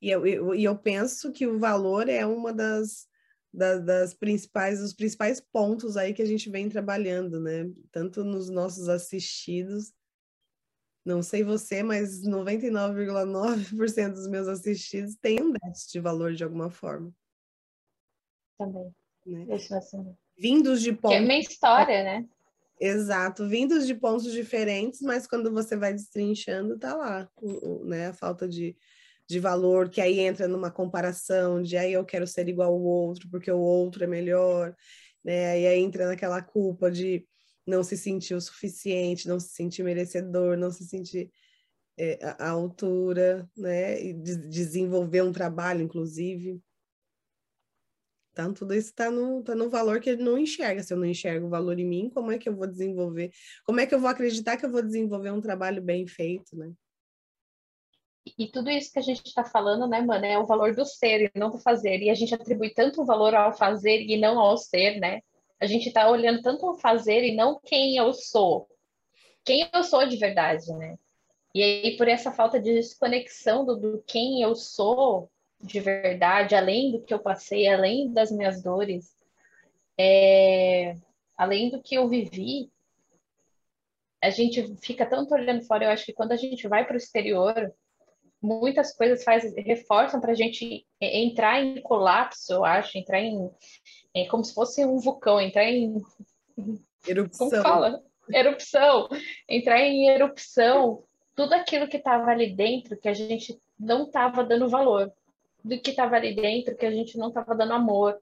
E 0.00 0.10
eu, 0.10 0.26
eu, 0.26 0.54
eu 0.54 0.76
penso 0.76 1.32
que 1.32 1.46
o 1.46 1.58
valor 1.58 2.08
é 2.08 2.24
uma 2.24 2.52
das, 2.52 3.06
das, 3.52 3.84
das 3.84 4.14
principais, 4.14 4.80
os 4.80 4.94
principais 4.94 5.40
pontos 5.40 5.96
aí 5.96 6.14
que 6.14 6.22
a 6.22 6.26
gente 6.26 6.48
vem 6.48 6.68
trabalhando, 6.68 7.40
né? 7.40 7.70
Tanto 7.90 8.24
nos 8.24 8.48
nossos 8.48 8.88
assistidos, 8.88 9.92
não 11.04 11.22
sei 11.22 11.42
você, 11.42 11.82
mas 11.82 12.22
99,9% 12.22 14.12
dos 14.12 14.28
meus 14.28 14.46
assistidos 14.46 15.16
têm 15.16 15.42
um 15.42 15.52
déficit 15.52 15.92
de 15.92 16.00
valor 16.00 16.32
de 16.32 16.44
alguma 16.44 16.70
forma. 16.70 17.12
Também. 18.58 18.94
Né? 19.26 19.56
Isso 19.56 19.74
assim. 19.74 20.14
Vindos 20.38 20.80
de 20.80 20.92
pontos. 20.92 21.16
Que 21.18 21.22
é 21.22 21.26
minha 21.26 21.40
história, 21.40 22.04
né? 22.04 22.28
Exato, 22.78 23.46
vindos 23.46 23.86
de 23.86 23.94
pontos 23.94 24.32
diferentes, 24.32 25.02
mas 25.02 25.26
quando 25.26 25.52
você 25.52 25.76
vai 25.76 25.92
destrinchando, 25.92 26.78
tá 26.78 26.94
lá, 26.94 27.30
o, 27.36 27.82
o, 27.82 27.84
né? 27.84 28.08
A 28.08 28.12
falta 28.14 28.48
de, 28.48 28.74
de 29.30 29.38
valor, 29.38 29.88
que 29.88 30.00
aí 30.00 30.20
entra 30.20 30.48
numa 30.48 30.70
comparação 30.70 31.62
de 31.62 31.76
aí 31.76 31.92
eu 31.92 32.04
quero 32.04 32.26
ser 32.26 32.48
igual 32.48 32.72
ao 32.72 32.80
outro, 32.82 33.28
porque 33.30 33.50
o 33.50 33.60
outro 33.60 34.02
é 34.04 34.06
melhor, 34.06 34.74
né? 35.24 35.60
E 35.60 35.66
aí 35.68 35.80
entra 35.80 36.08
naquela 36.08 36.42
culpa 36.42 36.90
de 36.90 37.24
não 37.66 37.84
se 37.84 37.96
sentir 37.96 38.34
o 38.34 38.40
suficiente, 38.40 39.28
não 39.28 39.38
se 39.38 39.50
sentir 39.50 39.84
merecedor, 39.84 40.56
não 40.56 40.70
se 40.72 40.84
sentir 40.84 41.30
é, 41.96 42.18
a, 42.38 42.50
altura, 42.50 43.48
né? 43.56 44.02
E 44.02 44.12
de, 44.14 44.36
desenvolver 44.48 45.22
um 45.22 45.32
trabalho, 45.32 45.82
inclusive. 45.82 46.60
Então, 48.32 48.52
tudo 48.52 48.74
isso 48.74 48.88
está 48.88 49.10
no, 49.10 49.42
tá 49.44 49.54
no 49.54 49.70
valor 49.70 50.00
que 50.00 50.10
ele 50.10 50.24
não 50.24 50.38
enxerga. 50.38 50.82
Se 50.82 50.92
eu 50.92 50.98
não 50.98 51.06
enxergo 51.06 51.46
o 51.46 51.50
valor 51.50 51.78
em 51.78 51.86
mim, 51.86 52.10
como 52.10 52.32
é 52.32 52.38
que 52.38 52.48
eu 52.48 52.56
vou 52.56 52.66
desenvolver? 52.66 53.30
Como 53.64 53.78
é 53.80 53.86
que 53.86 53.94
eu 53.94 54.00
vou 54.00 54.08
acreditar 54.08 54.56
que 54.56 54.66
eu 54.66 54.70
vou 54.70 54.82
desenvolver 54.82 55.30
um 55.30 55.40
trabalho 55.40 55.82
bem 55.82 56.06
feito, 56.06 56.56
né? 56.56 56.72
E 58.26 58.48
tudo 58.48 58.70
isso 58.70 58.92
que 58.92 58.98
a 58.98 59.02
gente 59.02 59.26
está 59.26 59.44
falando, 59.44 59.86
né, 59.88 60.00
mano, 60.02 60.24
é 60.24 60.38
o 60.38 60.46
valor 60.46 60.74
do 60.74 60.84
ser 60.84 61.22
e 61.34 61.38
não 61.38 61.50
do 61.50 61.58
fazer. 61.58 62.00
E 62.00 62.10
a 62.10 62.14
gente 62.14 62.34
atribui 62.34 62.70
tanto 62.70 63.04
valor 63.04 63.34
ao 63.34 63.52
fazer 63.52 64.02
e 64.02 64.18
não 64.18 64.38
ao 64.38 64.56
ser, 64.58 65.00
né? 65.00 65.20
A 65.58 65.66
gente 65.66 65.88
está 65.88 66.08
olhando 66.08 66.42
tanto 66.42 66.66
ao 66.66 66.78
fazer 66.78 67.24
e 67.24 67.34
não 67.34 67.60
quem 67.62 67.96
eu 67.96 68.12
sou. 68.12 68.68
Quem 69.44 69.68
eu 69.72 69.82
sou 69.82 70.06
de 70.06 70.16
verdade, 70.16 70.70
né? 70.74 70.98
E 71.54 71.62
aí, 71.62 71.96
por 71.96 72.08
essa 72.08 72.30
falta 72.30 72.60
de 72.60 72.74
desconexão 72.74 73.64
do, 73.64 73.76
do 73.76 74.04
quem 74.06 74.42
eu 74.42 74.54
sou 74.54 75.30
de 75.60 75.80
verdade, 75.80 76.54
além 76.54 76.92
do 76.92 77.02
que 77.02 77.12
eu 77.12 77.18
passei, 77.18 77.66
além 77.68 78.12
das 78.12 78.30
minhas 78.30 78.62
dores, 78.62 79.14
é... 79.98 80.96
além 81.36 81.70
do 81.70 81.82
que 81.82 81.96
eu 81.96 82.08
vivi, 82.08 82.70
a 84.22 84.30
gente 84.30 84.76
fica 84.76 85.04
tanto 85.06 85.34
olhando 85.34 85.64
fora. 85.64 85.84
Eu 85.84 85.90
acho 85.90 86.06
que 86.06 86.12
quando 86.12 86.32
a 86.32 86.36
gente 86.36 86.68
vai 86.68 86.86
para 86.86 86.94
o 86.94 86.98
exterior, 86.98 87.74
muitas 88.42 88.94
coisas 88.94 89.22
faz, 89.22 89.54
reforçam 89.56 90.20
para 90.20 90.32
a 90.32 90.34
gente 90.34 90.86
entrar 91.00 91.62
em 91.62 91.80
colapso, 91.82 92.52
eu 92.52 92.64
acho, 92.64 92.96
entrar 92.96 93.20
em. 93.20 93.50
É 94.14 94.26
como 94.26 94.44
se 94.44 94.54
fosse 94.54 94.84
um 94.84 94.98
vulcão, 94.98 95.40
entrar 95.40 95.64
em. 95.64 96.00
Erupção. 97.06 97.50
Como 97.50 97.62
fala? 97.62 98.02
Erupção. 98.32 99.08
Entrar 99.48 99.80
em 99.80 100.08
erupção. 100.08 101.04
Tudo 101.34 101.54
aquilo 101.54 101.88
que 101.88 101.96
estava 101.96 102.30
ali 102.30 102.54
dentro 102.54 102.96
que 102.96 103.08
a 103.08 103.14
gente 103.14 103.58
não 103.78 104.04
estava 104.04 104.42
dando 104.42 104.68
valor. 104.68 105.12
Do 105.62 105.78
que 105.80 105.90
estava 105.90 106.16
ali 106.16 106.34
dentro 106.34 106.76
que 106.76 106.86
a 106.86 106.90
gente 106.90 107.18
não 107.18 107.28
estava 107.28 107.54
dando 107.54 107.74
amor. 107.74 108.18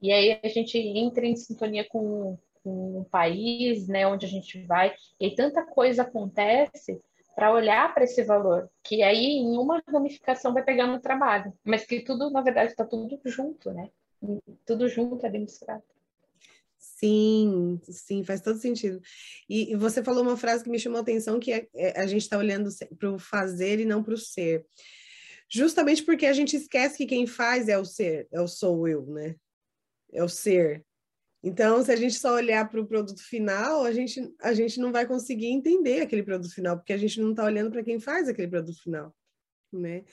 E 0.00 0.12
aí 0.12 0.38
a 0.42 0.48
gente 0.48 0.78
entra 0.78 1.26
em 1.26 1.36
sintonia 1.36 1.84
com, 1.88 2.38
com 2.62 3.00
o 3.00 3.04
país, 3.04 3.88
né, 3.88 4.06
onde 4.06 4.26
a 4.26 4.28
gente 4.28 4.62
vai, 4.64 4.94
e 5.18 5.34
tanta 5.34 5.64
coisa 5.64 6.02
acontece 6.02 7.00
para 7.36 7.52
olhar 7.52 7.92
para 7.92 8.04
esse 8.04 8.24
valor, 8.24 8.70
que 8.82 9.02
aí 9.02 9.36
em 9.36 9.58
uma 9.58 9.82
ramificação 9.86 10.54
vai 10.54 10.64
pegar 10.64 10.86
no 10.86 10.98
trabalho, 10.98 11.52
mas 11.62 11.84
que 11.84 12.00
tudo, 12.00 12.30
na 12.30 12.40
verdade, 12.40 12.70
está 12.70 12.82
tudo 12.82 13.20
junto, 13.26 13.70
né? 13.74 13.90
Tudo 14.64 14.88
junto 14.88 15.26
ali 15.26 15.40
misturado. 15.40 15.82
Sim, 16.78 17.78
sim, 17.82 18.24
faz 18.24 18.40
todo 18.40 18.58
sentido. 18.58 19.02
E, 19.50 19.72
e, 19.72 19.76
você 19.76 20.02
falou 20.02 20.22
uma 20.22 20.36
frase 20.36 20.64
que 20.64 20.70
me 20.70 20.78
chamou 20.78 20.98
a 20.98 21.02
atenção, 21.02 21.38
que 21.38 21.52
é, 21.52 21.68
é 21.74 22.00
a 22.00 22.06
gente 22.06 22.22
está 22.22 22.38
olhando 22.38 22.70
para 22.98 23.12
o 23.12 23.18
fazer 23.18 23.80
e 23.80 23.84
não 23.84 24.02
para 24.02 24.14
o 24.14 24.18
ser. 24.18 24.64
Justamente 25.46 26.02
porque 26.02 26.24
a 26.24 26.32
gente 26.32 26.56
esquece 26.56 26.96
que 26.96 27.06
quem 27.06 27.26
faz 27.26 27.68
é 27.68 27.76
o 27.76 27.84
ser, 27.84 28.26
é 28.32 28.40
o 28.40 28.48
sou 28.48 28.88
eu, 28.88 29.04
né? 29.06 29.36
É 30.10 30.24
o 30.24 30.28
ser. 30.28 30.82
Então, 31.42 31.82
se 31.82 31.92
a 31.92 31.96
gente 31.96 32.14
só 32.14 32.34
olhar 32.34 32.68
para 32.68 32.80
o 32.80 32.86
produto 32.86 33.22
final, 33.22 33.84
a 33.84 33.92
gente, 33.92 34.34
a 34.40 34.52
gente 34.52 34.80
não 34.80 34.90
vai 34.90 35.06
conseguir 35.06 35.46
entender 35.46 36.00
aquele 36.00 36.22
produto 36.22 36.52
final, 36.52 36.76
porque 36.76 36.92
a 36.92 36.96
gente 36.96 37.20
não 37.20 37.30
está 37.30 37.44
olhando 37.44 37.70
para 37.70 37.84
quem 37.84 38.00
faz 38.00 38.28
aquele 38.28 38.48
produto 38.48 38.82
final, 38.82 39.14
né? 39.72 40.04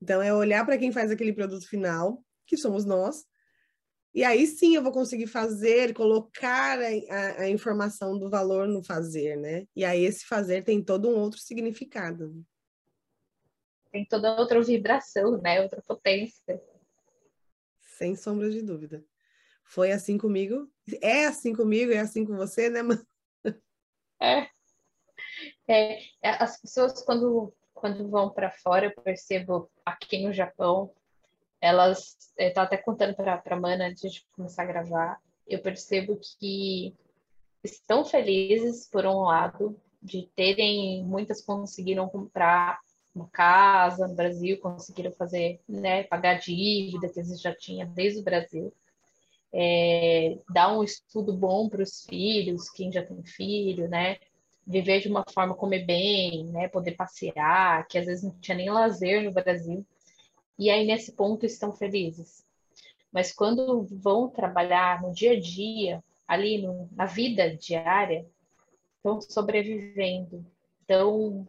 Então, 0.00 0.22
é 0.22 0.32
olhar 0.32 0.64
para 0.64 0.78
quem 0.78 0.92
faz 0.92 1.10
aquele 1.10 1.32
produto 1.32 1.66
final, 1.68 2.22
que 2.46 2.56
somos 2.56 2.84
nós, 2.84 3.24
e 4.16 4.24
aí 4.24 4.46
sim 4.46 4.74
eu 4.74 4.82
vou 4.82 4.92
conseguir 4.92 5.26
fazer, 5.26 5.92
colocar 5.92 6.78
a, 6.80 6.86
a, 6.86 7.40
a 7.42 7.50
informação 7.50 8.18
do 8.18 8.30
valor 8.30 8.66
no 8.66 8.82
fazer, 8.82 9.36
né? 9.36 9.66
E 9.76 9.84
aí 9.84 10.04
esse 10.06 10.24
fazer 10.24 10.64
tem 10.64 10.82
todo 10.82 11.10
um 11.10 11.18
outro 11.18 11.38
significado. 11.38 12.42
Tem 13.92 14.06
toda 14.06 14.40
outra 14.40 14.62
vibração, 14.62 15.38
né? 15.42 15.60
Outra 15.60 15.82
potência. 15.82 16.62
Sem 17.98 18.16
sombra 18.16 18.48
de 18.48 18.62
dúvida. 18.62 19.04
Foi 19.66 19.92
assim 19.92 20.16
comigo, 20.16 20.70
é 21.02 21.26
assim 21.26 21.52
comigo, 21.52 21.92
é 21.92 21.98
assim 21.98 22.24
com 22.24 22.36
você, 22.36 22.70
né, 22.70 22.82
mano? 22.82 23.04
É. 24.18 24.48
é. 25.68 25.98
As 26.22 26.60
pessoas, 26.60 27.02
quando, 27.04 27.52
quando 27.74 28.08
vão 28.08 28.30
para 28.30 28.50
fora, 28.50 28.86
eu 28.86 29.02
percebo 29.02 29.70
aqui 29.84 30.24
no 30.24 30.32
Japão, 30.32 30.92
elas. 31.60 32.16
Eu 32.38 32.52
tava 32.54 32.66
até 32.66 32.76
contando 32.76 33.14
para 33.14 33.42
a 33.44 33.56
Mana 33.60 33.88
antes 33.88 34.12
de 34.12 34.26
começar 34.32 34.62
a 34.62 34.66
gravar, 34.66 35.20
eu 35.46 35.60
percebo 35.60 36.18
que 36.38 36.94
estão 37.62 38.04
felizes, 38.04 38.88
por 38.88 39.04
um 39.04 39.24
lado, 39.24 39.78
de 40.00 40.30
terem. 40.34 41.04
Muitas 41.04 41.42
conseguiram 41.44 42.08
comprar 42.08 42.78
uma 43.14 43.28
casa 43.28 44.06
no 44.06 44.14
Brasil, 44.14 44.60
conseguiram 44.60 45.12
fazer, 45.12 45.60
né, 45.68 46.04
pagar 46.04 46.38
dívida 46.38 47.08
que 47.08 47.18
eles 47.18 47.40
já 47.40 47.54
tinham 47.54 47.88
desde 47.92 48.20
o 48.20 48.24
Brasil 48.24 48.72
é, 49.58 50.38
dar 50.50 50.76
um 50.76 50.84
estudo 50.84 51.32
bom 51.32 51.66
para 51.66 51.82
os 51.82 52.04
filhos, 52.04 52.68
quem 52.68 52.92
já 52.92 53.02
tem 53.02 53.24
filho, 53.24 53.88
né? 53.88 54.18
Viver 54.66 55.00
de 55.00 55.08
uma 55.08 55.24
forma, 55.32 55.54
comer 55.54 55.86
bem, 55.86 56.44
né? 56.48 56.68
Poder 56.68 56.92
passear, 56.92 57.88
que 57.88 57.96
às 57.96 58.04
vezes 58.04 58.22
não 58.22 58.38
tinha 58.38 58.54
nem 58.58 58.68
lazer 58.68 59.24
no 59.24 59.32
Brasil. 59.32 59.86
E 60.58 60.68
aí, 60.68 60.86
nesse 60.86 61.12
ponto, 61.12 61.46
estão 61.46 61.72
felizes. 61.72 62.44
Mas 63.10 63.32
quando 63.32 63.86
vão 63.90 64.28
trabalhar 64.28 65.00
no 65.00 65.10
dia 65.14 65.32
a 65.32 65.40
dia, 65.40 66.04
ali 66.28 66.60
no, 66.60 66.90
na 66.92 67.06
vida 67.06 67.56
diária, 67.56 68.26
estão 68.98 69.22
sobrevivendo, 69.22 70.44
tão, 70.86 71.48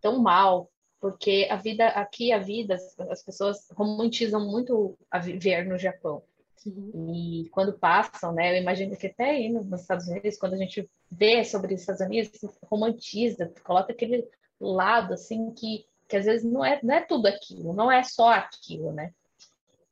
tão 0.00 0.20
mal, 0.20 0.70
porque 1.00 1.48
a 1.50 1.56
vida 1.56 1.88
aqui, 1.88 2.30
a 2.30 2.38
vida, 2.38 2.76
as 3.10 3.22
pessoas 3.24 3.68
romantizam 3.72 4.48
muito 4.48 4.96
a 5.10 5.18
viver 5.18 5.66
no 5.66 5.76
Japão. 5.76 6.22
Uhum. 6.64 7.14
E 7.14 7.48
quando 7.50 7.78
passam, 7.78 8.32
né, 8.32 8.56
eu 8.56 8.62
imagino 8.62 8.96
que 8.96 9.06
até 9.06 9.30
aí 9.30 9.48
nos 9.48 9.80
Estados 9.80 10.06
Unidos, 10.08 10.38
quando 10.38 10.54
a 10.54 10.58
gente 10.58 10.88
vê 11.10 11.44
sobre 11.44 11.74
os 11.74 11.80
Estados 11.80 12.00
Unidos, 12.00 12.40
romantiza, 12.64 13.52
coloca 13.62 13.92
aquele 13.92 14.26
lado 14.60 15.14
assim 15.14 15.52
que, 15.52 15.84
que 16.08 16.16
às 16.16 16.24
vezes 16.24 16.44
não 16.50 16.64
é, 16.64 16.80
não 16.82 16.94
é 16.94 17.02
tudo 17.02 17.26
aquilo, 17.26 17.72
não 17.72 17.90
é 17.90 18.02
só 18.02 18.30
aquilo, 18.30 18.92
né? 18.92 19.12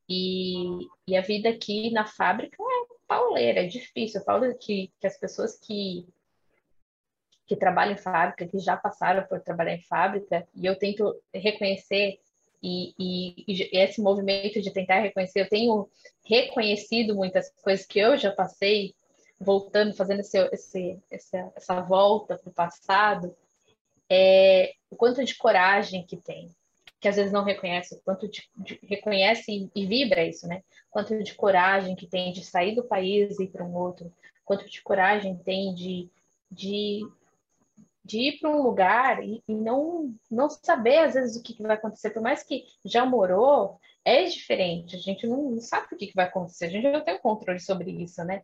E, 0.09 0.89
e 1.07 1.17
a 1.17 1.23
vida 1.23 1.49
aqui 1.49 1.91
na 1.91 2.07
fábrica 2.07 2.57
é 2.63 2.95
pauleira, 3.07 3.61
é 3.61 3.67
difícil. 3.67 4.21
Eu 4.21 4.25
falo 4.25 4.55
que, 4.59 4.93
que 5.01 5.07
as 5.07 5.19
pessoas 5.19 5.59
que, 5.59 6.07
que 7.47 7.57
trabalham 7.57 7.95
em 7.95 7.99
fábrica, 7.99 8.47
que 8.47 8.59
já 8.59 8.77
passaram 8.77 9.27
por 9.27 9.41
trabalhar 9.41 9.75
em 9.75 9.83
fábrica, 9.83 10.47
e 10.55 10.67
eu 10.67 10.79
tento 10.79 11.21
reconhecer 11.33 12.21
e, 12.65 12.95
e, 12.99 13.45
e, 13.47 13.79
esse 13.79 14.01
movimento 14.01 14.63
de 14.63 14.73
tentar 14.73 15.01
reconhecer, 15.01 15.43
eu 15.43 15.49
tenho 15.51 15.87
reconhecido 16.25 17.15
muitas 17.15 17.51
coisas 17.63 17.85
que 17.85 17.99
eu 17.99 18.17
já 18.17 18.33
passei, 18.33 18.95
voltando, 19.39 19.95
fazendo 19.95 20.21
esse, 20.21 20.39
esse, 20.51 20.99
essa, 21.11 21.53
essa 21.55 21.81
volta 21.83 22.39
para 22.39 22.49
o 22.49 22.55
passado, 22.55 23.37
é, 24.09 24.73
o 24.91 24.97
quanto 24.97 25.23
de 25.23 25.37
coragem 25.37 26.07
que 26.07 26.17
tem, 26.17 26.51
que 26.99 27.07
às 27.07 27.17
vezes 27.17 27.31
não 27.31 27.45
reconhece, 27.45 27.97
o 27.97 28.01
quanto 28.01 28.27
de, 28.27 28.49
de, 28.57 28.81
reconhece 28.83 29.53
e, 29.53 29.71
e, 29.83 29.87
vibra 29.87 30.25
isso, 30.25 30.49
né? 30.49 30.63
Quanto 30.91 31.23
de 31.23 31.35
coragem 31.35 31.95
que 31.95 32.07
tem 32.07 32.33
de 32.33 32.43
sair 32.43 32.75
do 32.75 32.85
país 32.85 33.39
e 33.39 33.45
ir 33.45 33.49
para 33.49 33.65
um 33.65 33.75
outro, 33.75 34.11
quanto 34.43 34.67
de 34.71 34.81
coragem 34.81 35.37
tem 35.37 35.75
de, 35.75 36.09
de 36.51 37.01
de 38.05 38.19
ir 38.19 38.39
para 38.39 38.51
um 38.51 38.63
lugar 38.63 39.25
e, 39.25 39.43
e, 39.49 39.55
não, 39.55 40.15
não 40.31 40.51
saber, 40.51 40.99
às 40.99 41.15
vezes, 41.15 41.37
o 41.37 41.43
que, 41.43 41.55
que, 41.55 41.63
vai 41.63 41.77
acontecer. 41.77 42.11
Por 42.11 42.23
mais 42.23 42.43
que 42.43 42.65
já 42.85 43.07
morou, 43.07 43.81
é 44.05 44.25
diferente. 44.25 44.95
A 44.95 44.99
gente 44.99 45.27
não, 45.27 45.53
não 45.53 45.61
sabe 45.61 45.87
o 45.93 45.97
que, 45.97 46.09
que 46.09 46.15
vai 46.15 46.27
acontecer. 46.27 46.67
A 46.67 46.71
gente 46.71 46.91
não 46.91 47.03
tem 47.03 47.19
controle 47.19 47.59
sobre 47.59 47.91
isso, 47.91 48.23
né? 48.25 48.43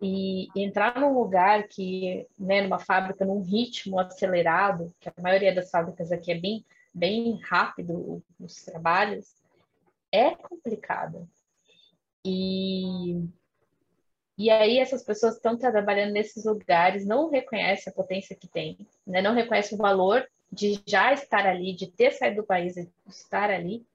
E, 0.00 0.48
e 0.54 0.64
entrar 0.64 1.00
num 1.00 1.14
lugar 1.14 1.68
que, 1.68 2.26
né, 2.38 2.60
numa 2.60 2.78
fábrica, 2.78 3.24
num 3.24 3.40
ritmo 3.40 3.98
acelerado, 3.98 4.94
que 5.00 5.08
a 5.08 5.22
maioria 5.22 5.54
das 5.54 5.70
fábricas 5.70 6.12
aqui 6.12 6.32
é 6.32 6.38
bem, 6.38 6.66
bem 6.92 7.40
rápido, 7.44 8.22
os 8.38 8.56
trabalhos, 8.56 9.36
é 10.10 10.34
complicado. 10.34 11.26
E 12.24 13.26
e 14.36 14.50
aí 14.50 14.78
essas 14.78 15.02
pessoas 15.02 15.34
estão 15.34 15.56
trabalhando 15.56 16.12
nesses 16.12 16.44
lugares, 16.44 17.06
não 17.06 17.28
reconhecem 17.28 17.90
a 17.90 17.94
potência 17.94 18.36
que 18.36 18.48
tem, 18.48 18.78
né? 19.06 19.20
não 19.20 19.34
reconhecem 19.34 19.76
o 19.76 19.82
valor 19.82 20.26
de 20.50 20.80
já 20.86 21.12
estar 21.12 21.46
ali, 21.46 21.74
de 21.74 21.86
ter 21.86 22.12
saído 22.12 22.42
do 22.42 22.46
país 22.46 22.76
e 22.76 22.88
estar 23.08 23.50
ali. 23.50 23.86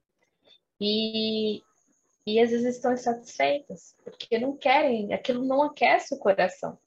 E, 0.80 1.62
e 2.26 2.40
às 2.40 2.50
vezes 2.50 2.76
estão 2.76 2.92
insatisfeitas, 2.92 3.96
porque 4.04 4.38
não 4.38 4.56
querem, 4.56 5.12
aquilo 5.12 5.44
não 5.44 5.62
aquece 5.62 6.14
o 6.14 6.18
coração, 6.18 6.78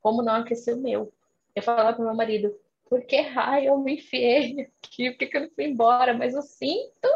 como 0.00 0.22
não 0.22 0.36
aqueceu 0.36 0.76
o 0.76 0.80
meu. 0.80 1.12
Eu 1.54 1.62
falava 1.62 1.94
para 1.94 2.04
meu 2.04 2.14
marido, 2.14 2.56
por 2.88 3.02
que 3.04 3.20
raio 3.20 3.68
eu 3.68 3.78
me 3.78 3.94
enfiei 3.94 4.70
aqui? 4.82 5.10
Por 5.10 5.28
que 5.28 5.36
eu 5.36 5.42
não 5.42 5.50
fui 5.50 5.64
embora? 5.64 6.14
Mas 6.14 6.34
eu 6.34 6.42
sinto 6.42 7.08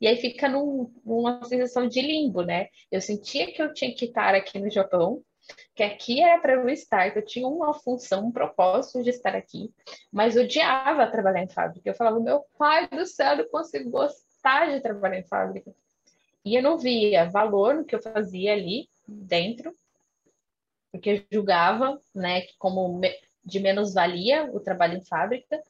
e 0.00 0.06
aí 0.06 0.16
fica 0.16 0.48
num, 0.48 0.90
numa 1.04 1.44
sensação 1.44 1.86
de 1.86 2.00
limbo, 2.00 2.42
né? 2.42 2.68
Eu 2.90 3.00
sentia 3.00 3.52
que 3.52 3.60
eu 3.60 3.72
tinha 3.74 3.94
que 3.94 4.06
estar 4.06 4.34
aqui 4.34 4.58
no 4.58 4.70
Japão, 4.70 5.22
que 5.74 5.82
aqui 5.82 6.22
era 6.22 6.40
para 6.40 6.54
eu 6.54 6.68
estar, 6.68 7.10
que 7.10 7.18
eu 7.18 7.24
tinha 7.24 7.46
uma 7.46 7.74
função, 7.74 8.26
um 8.26 8.32
propósito 8.32 9.02
de 9.02 9.10
estar 9.10 9.34
aqui, 9.34 9.70
mas 10.10 10.36
odiava 10.36 11.10
trabalhar 11.10 11.42
em 11.42 11.48
fábrica. 11.48 11.90
Eu 11.90 11.94
falava, 11.94 12.20
meu 12.20 12.44
pai 12.58 12.88
do 12.88 13.04
céu, 13.06 13.36
eu 13.36 13.48
consigo 13.50 13.90
gostar 13.90 14.72
de 14.72 14.80
trabalhar 14.80 15.18
em 15.18 15.26
fábrica. 15.26 15.74
E 16.44 16.54
eu 16.54 16.62
não 16.62 16.78
via 16.78 17.28
valor 17.28 17.74
no 17.74 17.84
que 17.84 17.94
eu 17.94 18.02
fazia 18.02 18.54
ali 18.54 18.88
dentro, 19.06 19.74
porque 20.90 21.10
eu 21.10 21.24
julgava, 21.30 22.00
né, 22.14 22.42
como 22.58 23.00
de 23.44 23.60
menos 23.60 23.92
valia 23.92 24.44
o 24.52 24.60
trabalho 24.60 24.96
em 24.96 25.04
fábrica, 25.04 25.62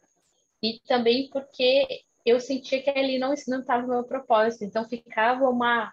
e 0.62 0.78
também 0.86 1.28
porque 1.30 2.02
eu 2.24 2.40
sentia 2.40 2.82
que 2.82 2.90
ali 2.90 3.18
não 3.18 3.32
estava 3.32 3.84
o 3.84 3.88
meu 3.88 4.04
propósito. 4.04 4.64
Então 4.64 4.88
ficava 4.88 5.48
uma, 5.48 5.92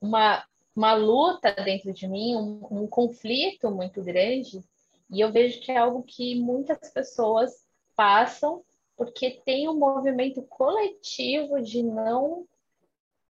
uma, 0.00 0.44
uma 0.74 0.94
luta 0.94 1.52
dentro 1.52 1.92
de 1.92 2.06
mim, 2.06 2.36
um, 2.36 2.82
um 2.82 2.86
conflito 2.86 3.70
muito 3.70 4.02
grande. 4.02 4.62
E 5.10 5.20
eu 5.20 5.32
vejo 5.32 5.60
que 5.60 5.72
é 5.72 5.78
algo 5.78 6.02
que 6.02 6.40
muitas 6.40 6.90
pessoas 6.90 7.66
passam 7.96 8.62
porque 8.96 9.40
tem 9.44 9.68
um 9.68 9.78
movimento 9.78 10.42
coletivo 10.42 11.62
de 11.62 11.82
não 11.84 12.46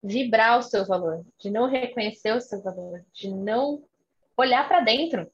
vibrar 0.04 0.58
o 0.58 0.64
seu 0.64 0.84
valor, 0.86 1.24
de 1.38 1.52
não 1.52 1.68
reconhecer 1.68 2.36
o 2.36 2.42
seu 2.42 2.60
valor, 2.62 3.06
de 3.14 3.30
não 3.30 3.84
olhar 4.36 4.68
para 4.68 4.82
dentro. 4.82 5.30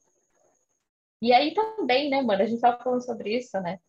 E 1.20 1.32
aí 1.32 1.54
também, 1.54 2.10
né, 2.10 2.20
mano? 2.20 2.42
A 2.42 2.44
gente 2.44 2.56
estava 2.56 2.82
falando 2.82 3.04
sobre 3.04 3.36
isso, 3.36 3.58
né? 3.60 3.80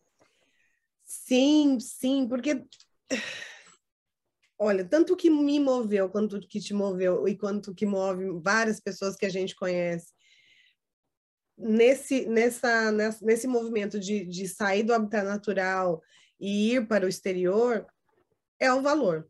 Sim, 1.04 1.78
sim, 1.78 2.26
porque 2.26 2.64
Olha, 4.58 4.84
tanto 4.84 5.16
que 5.16 5.30
me 5.30 5.58
moveu, 5.58 6.08
quanto 6.10 6.38
que 6.40 6.60
te 6.60 6.74
moveu 6.74 7.26
e 7.26 7.36
quanto 7.36 7.74
que 7.74 7.86
move 7.86 8.30
várias 8.42 8.78
pessoas 8.78 9.16
que 9.16 9.24
a 9.24 9.30
gente 9.30 9.56
conhece 9.56 10.12
nesse, 11.60 12.26
nessa, 12.26 12.90
nesse 13.20 13.46
movimento 13.46 14.00
de, 14.00 14.24
de 14.24 14.48
sair 14.48 14.82
do 14.82 14.94
habitat 14.94 15.24
natural 15.24 16.02
e 16.38 16.74
ir 16.74 16.88
para 16.88 17.04
o 17.04 17.08
exterior 17.08 17.86
é 18.58 18.72
o 18.72 18.82
valor, 18.82 19.28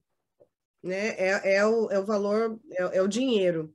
né? 0.82 1.08
É, 1.10 1.56
é, 1.56 1.66
o, 1.66 1.90
é 1.90 1.98
o 1.98 2.06
valor, 2.06 2.60
é, 2.70 2.98
é 2.98 3.02
o 3.02 3.08
dinheiro. 3.08 3.74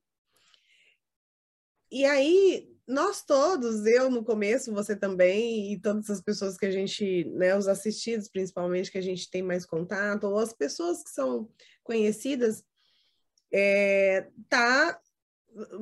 E 1.92 2.06
aí 2.06 2.75
nós 2.88 3.24
todos, 3.24 3.86
eu 3.86 4.10
no 4.10 4.24
começo, 4.24 4.74
você 4.74 4.96
também, 4.96 5.74
e 5.74 5.80
todas 5.80 6.10
as 6.10 6.22
pessoas 6.22 6.58
que 6.58 6.66
a 6.66 6.72
gente, 6.72 7.26
né, 7.32 7.56
os 7.56 7.68
assistidos 7.68 8.28
principalmente, 8.28 8.92
que 8.92 8.98
a 8.98 9.02
gente 9.02 9.30
tem 9.30 9.42
mais 9.42 9.66
contato, 9.66 10.26
ou 10.26 10.38
as 10.38 10.54
pessoas 10.54 11.04
que 11.04 11.10
são 11.10 11.50
conhecidas, 11.84 12.64
é, 13.52 14.28
tá 14.50 15.00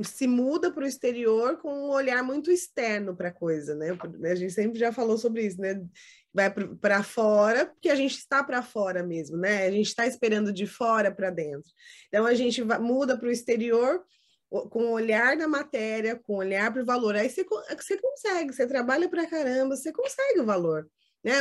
se 0.03 0.27
muda 0.27 0.71
para 0.71 0.83
o 0.83 0.87
exterior 0.87 1.57
com 1.57 1.73
um 1.73 1.89
olhar 1.89 2.23
muito 2.23 2.51
externo 2.51 3.15
para 3.15 3.29
a 3.29 3.33
coisa, 3.33 3.73
né? 3.73 3.97
A 4.23 4.35
gente 4.35 4.53
sempre 4.53 4.79
já 4.79 4.91
falou 4.91 5.17
sobre 5.17 5.45
isso, 5.45 5.59
né? 5.59 5.83
Vai 6.31 6.51
para 6.51 7.01
fora, 7.03 7.65
porque 7.65 7.89
a 7.89 7.95
gente 7.95 8.17
está 8.17 8.43
para 8.43 8.61
fora 8.61 9.01
mesmo, 9.03 9.35
né? 9.35 9.65
A 9.65 9.71
gente 9.71 9.87
está 9.87 10.05
esperando 10.05 10.53
de 10.53 10.67
fora 10.67 11.11
para 11.11 11.31
dentro. 11.31 11.69
Então 12.07 12.25
a 12.25 12.33
gente 12.35 12.63
muda 12.63 13.17
para 13.17 13.27
o 13.27 13.31
exterior 13.31 14.03
com 14.69 14.85
o 14.85 14.91
olhar 14.91 15.35
da 15.35 15.47
matéria, 15.47 16.15
com 16.15 16.33
o 16.33 16.37
olhar 16.37 16.71
para 16.71 16.83
o 16.83 16.85
valor. 16.85 17.15
Aí 17.15 17.29
você, 17.29 17.43
você 17.43 17.97
consegue, 17.97 18.53
você 18.53 18.67
trabalha 18.67 19.09
para 19.09 19.27
caramba, 19.27 19.75
você 19.75 19.91
consegue 19.91 20.39
o 20.39 20.45
valor. 20.45 20.87
Né? 21.23 21.33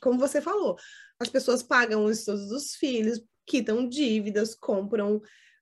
Como 0.00 0.18
você 0.18 0.40
falou, 0.40 0.76
as 1.18 1.28
pessoas 1.28 1.62
pagam 1.62 2.04
os 2.04 2.20
estudos 2.20 2.48
dos 2.48 2.74
filhos, 2.74 3.22
quitam 3.46 3.88
dívidas, 3.88 4.54
compram 4.54 5.20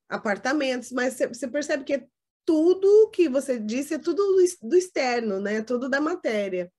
apartamentos, 0.08 0.92
mas 0.92 1.14
você 1.14 1.48
percebe 1.48 1.84
que 1.84 1.94
é 1.94 2.06
tudo 2.44 3.10
que 3.10 3.28
você 3.28 3.58
disse 3.58 3.94
é 3.94 3.98
tudo 3.98 4.22
do 4.62 4.76
externo, 4.76 5.40
né? 5.40 5.62
Tudo 5.62 5.88
da 5.88 6.00
matéria. 6.00 6.70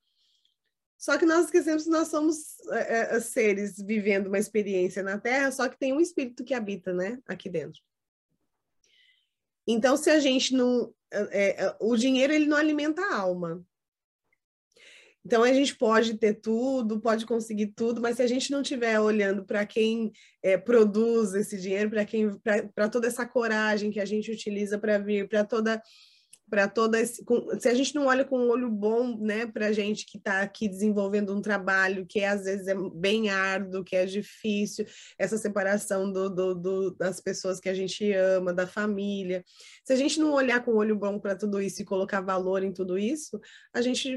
Só 0.98 1.18
que 1.18 1.26
nós 1.26 1.46
esquecemos 1.46 1.84
que 1.84 1.90
nós 1.90 2.08
somos 2.08 2.60
é, 2.72 3.16
é, 3.16 3.20
seres 3.20 3.76
vivendo 3.78 4.28
uma 4.28 4.38
experiência 4.38 5.04
na 5.04 5.20
Terra, 5.20 5.52
só 5.52 5.68
que 5.68 5.78
tem 5.78 5.94
um 5.94 6.00
espírito 6.00 6.44
que 6.44 6.54
habita, 6.54 6.94
né? 6.94 7.20
Aqui 7.26 7.50
dentro. 7.50 7.82
Então, 9.68 9.98
se 9.98 10.10
a 10.10 10.20
gente 10.20 10.54
não. 10.54 10.94
É, 11.12 11.66
é, 11.66 11.76
o 11.80 11.96
dinheiro 11.96 12.34
ele 12.34 12.46
não 12.46 12.58
alimenta 12.58 13.02
a 13.02 13.16
alma. 13.20 13.66
Então, 15.26 15.42
a 15.42 15.52
gente 15.52 15.76
pode 15.76 16.18
ter 16.18 16.36
tudo, 16.36 17.02
pode 17.02 17.26
conseguir 17.26 17.68
tudo, 17.68 18.00
mas 18.00 18.18
se 18.18 18.22
a 18.22 18.28
gente 18.28 18.52
não 18.52 18.62
estiver 18.62 19.00
olhando 19.00 19.44
para 19.44 19.66
quem 19.66 20.12
é, 20.44 20.56
produz 20.56 21.34
esse 21.34 21.60
dinheiro, 21.60 21.90
para 21.90 22.06
quem 22.06 22.30
para 22.76 22.90
toda 22.90 23.08
essa 23.08 23.26
coragem 23.26 23.90
que 23.90 24.00
a 24.00 24.06
gente 24.06 24.32
utiliza 24.32 24.78
para 24.78 25.00
vir, 25.00 25.28
para 25.28 25.44
toda 25.44 25.82
para 26.56 26.70
toda 26.70 26.98
esse, 26.98 27.22
com, 27.26 27.60
se 27.60 27.68
a 27.68 27.74
gente 27.74 27.94
não 27.94 28.06
olha 28.06 28.24
com 28.24 28.40
um 28.40 28.48
olho 28.50 28.70
bom, 28.70 29.18
né, 29.20 29.46
para 29.46 29.68
a 29.68 29.72
gente 29.74 30.06
que 30.06 30.18
está 30.18 30.40
aqui 30.40 30.70
desenvolvendo 30.70 31.36
um 31.36 31.42
trabalho 31.42 32.06
que 32.06 32.22
é, 32.22 32.30
às 32.30 32.46
vezes 32.46 32.66
é 32.68 32.76
bem 32.94 33.30
árduo, 33.30 33.84
que 33.84 33.94
é 33.94 34.06
difícil, 34.06 34.86
essa 35.20 35.38
separação 35.38 36.10
do, 36.10 36.30
do, 36.30 36.56
do, 36.56 36.92
das 36.96 37.20
pessoas 37.20 37.60
que 37.60 37.68
a 37.68 37.74
gente 37.74 38.10
ama, 38.14 38.54
da 38.54 38.66
família. 38.66 39.44
Se 39.84 39.92
a 39.92 39.98
gente 39.98 40.18
não 40.18 40.32
olhar 40.32 40.64
com 40.64 40.72
um 40.72 40.78
olho 40.78 40.96
bom 40.96 41.20
para 41.20 41.36
tudo 41.36 41.62
isso 41.62 41.82
e 41.82 41.86
colocar 41.86 42.22
valor 42.22 42.64
em 42.64 42.72
tudo 42.72 42.98
isso, 42.98 43.38
a 43.74 43.82
gente 43.82 44.16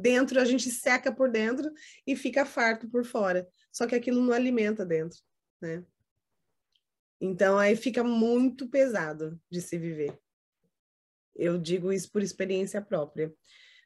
dentro 0.00 0.40
a 0.40 0.44
gente 0.44 0.68
seca 0.68 1.14
por 1.14 1.30
dentro 1.30 1.70
e 2.04 2.16
fica 2.16 2.44
farto 2.44 2.90
por 2.90 3.04
fora. 3.04 3.46
Só 3.70 3.86
que 3.86 3.94
aquilo 3.94 4.20
não 4.20 4.32
alimenta 4.32 4.84
dentro, 4.84 5.20
né? 5.60 5.84
Então 7.20 7.56
aí 7.56 7.76
fica 7.76 8.02
muito 8.02 8.68
pesado 8.68 9.40
de 9.48 9.60
se 9.60 9.78
viver. 9.78 10.18
Eu 11.34 11.58
digo 11.58 11.92
isso 11.92 12.10
por 12.10 12.22
experiência 12.22 12.80
própria. 12.80 13.32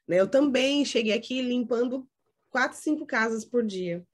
Né? 0.06 0.20
Eu 0.20 0.28
também 0.28 0.84
cheguei 0.84 1.12
aqui 1.12 1.40
limpando 1.42 2.08
quatro, 2.50 2.78
cinco 2.78 3.06
casas 3.06 3.44
por 3.44 3.64
dia. 3.64 4.06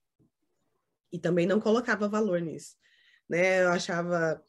E 1.13 1.19
também 1.19 1.47
não 1.47 1.61
colocava 1.61 2.09
valor 2.09 2.41
nisso. 2.41 2.77
Né? 3.29 3.63
Eu 3.63 3.71
achava. 3.71 4.43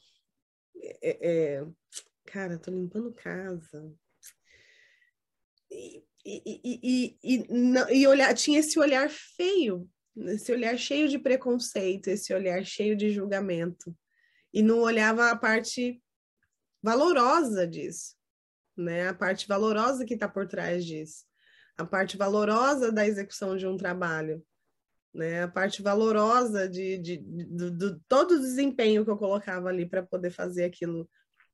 É, 1.02 1.30
é, 1.30 1.66
cara, 2.26 2.58
tô 2.58 2.72
limpando 2.72 3.14
casa. 3.14 3.94
E, 5.72 6.04
e, 6.26 6.62
e, 6.64 7.18
e, 7.24 8.00
e 8.00 8.08
olhar, 8.08 8.34
tinha 8.34 8.60
esse 8.60 8.80
olhar 8.80 9.10
feio, 9.10 9.90
esse 10.16 10.52
olhar 10.52 10.78
cheio 10.78 11.10
de 11.10 11.18
preconceito, 11.18 12.08
esse 12.08 12.34
olhar 12.34 12.64
cheio 12.64 12.96
de 12.96 13.10
julgamento. 13.10 13.96
E 14.54 14.62
não 14.62 14.82
olhava 14.82 15.32
a 15.32 15.36
parte 15.36 16.02
valorosa 16.82 17.66
disso 17.66 18.16
né? 18.76 19.08
A 19.10 19.14
parte 19.14 19.48
valorosa 19.48 20.06
que 20.06 20.14
está 20.14 20.28
por 20.28 20.48
trás 20.48 20.86
disso, 20.86 21.26
a 21.78 21.86
parte 21.86 22.18
valorosa 22.18 22.92
da 22.92 23.08
execução 23.08 23.56
de 23.56 23.68
um 23.68 23.78
trabalho, 23.78 24.44
né? 25.14 25.44
A 25.44 25.48
parte 25.48 25.82
valorosa 25.82 26.68
de, 26.68 26.98
de, 26.98 27.18
de, 27.18 27.72
de 27.72 28.00
todo 28.08 28.32
o 28.36 28.40
desempenho 28.40 29.04
que 29.04 29.12
eu 29.12 29.18
colocava 29.18 29.70
ali 29.70 29.86
para 29.88 30.04
poder 30.04 30.32
fazer 30.32 30.66
aquilo 30.66 31.10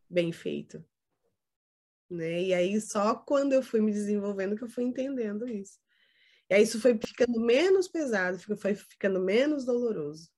bem 0.10 0.32
feito, 0.32 0.84
né? 2.10 2.42
E 2.44 2.54
aí 2.54 2.80
só 2.82 3.16
quando 3.16 3.54
eu 3.54 3.62
fui 3.62 3.82
me 3.82 3.92
desenvolvendo 3.92 4.56
que 4.56 4.64
eu 4.64 4.70
fui 4.70 4.84
entendendo 4.84 5.48
isso. 5.48 5.80
E 6.50 6.56
aí 6.56 6.64
isso 6.64 6.82
foi 6.82 6.98
ficando 6.98 7.40
menos 7.40 7.88
pesado, 7.88 8.40
foi 8.58 8.74
ficando 8.76 9.20
menos 9.22 9.66
doloroso. 9.66 10.30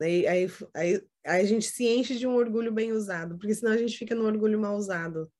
Aí, 0.00 0.26
aí, 0.26 0.48
aí, 0.74 0.94
aí, 1.24 1.42
a 1.42 1.44
gente 1.44 1.66
se 1.66 1.86
enche 1.86 2.18
de 2.18 2.26
um 2.26 2.34
orgulho 2.34 2.72
bem 2.72 2.92
usado, 2.92 3.38
porque 3.38 3.54
senão 3.54 3.72
a 3.72 3.76
gente 3.76 3.96
fica 3.96 4.16
no 4.16 4.26
orgulho 4.26 4.58
mal 4.58 4.76
usado 4.76 5.30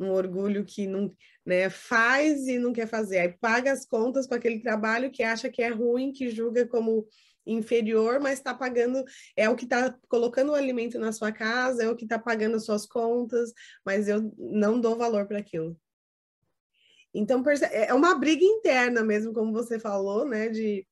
um 0.00 0.10
orgulho 0.10 0.64
que 0.64 0.86
não 0.86 1.14
né, 1.44 1.68
faz 1.68 2.46
e 2.46 2.58
não 2.58 2.72
quer 2.72 2.86
fazer, 2.86 3.18
aí 3.18 3.28
paga 3.28 3.72
as 3.72 3.84
contas 3.84 4.26
com 4.26 4.34
aquele 4.34 4.60
trabalho 4.60 5.10
que 5.10 5.22
acha 5.22 5.50
que 5.50 5.62
é 5.62 5.68
ruim, 5.68 6.12
que 6.12 6.30
julga 6.30 6.66
como 6.66 7.06
inferior, 7.46 8.20
mas 8.20 8.38
está 8.38 8.54
pagando, 8.54 9.04
é 9.36 9.48
o 9.48 9.56
que 9.56 9.64
está 9.64 9.96
colocando 10.08 10.52
o 10.52 10.54
alimento 10.54 10.98
na 10.98 11.12
sua 11.12 11.32
casa, 11.32 11.82
é 11.82 11.88
o 11.88 11.96
que 11.96 12.04
está 12.04 12.18
pagando 12.18 12.56
as 12.56 12.64
suas 12.64 12.86
contas, 12.86 13.52
mas 13.84 14.08
eu 14.08 14.32
não 14.38 14.80
dou 14.80 14.96
valor 14.96 15.26
para 15.26 15.38
aquilo. 15.38 15.78
Então, 17.12 17.42
é, 17.70 17.88
é 17.88 17.94
uma 17.94 18.14
briga 18.14 18.44
interna 18.44 19.02
mesmo, 19.02 19.32
como 19.32 19.52
você 19.52 19.78
falou, 19.78 20.24
né? 20.24 20.48
De, 20.48 20.86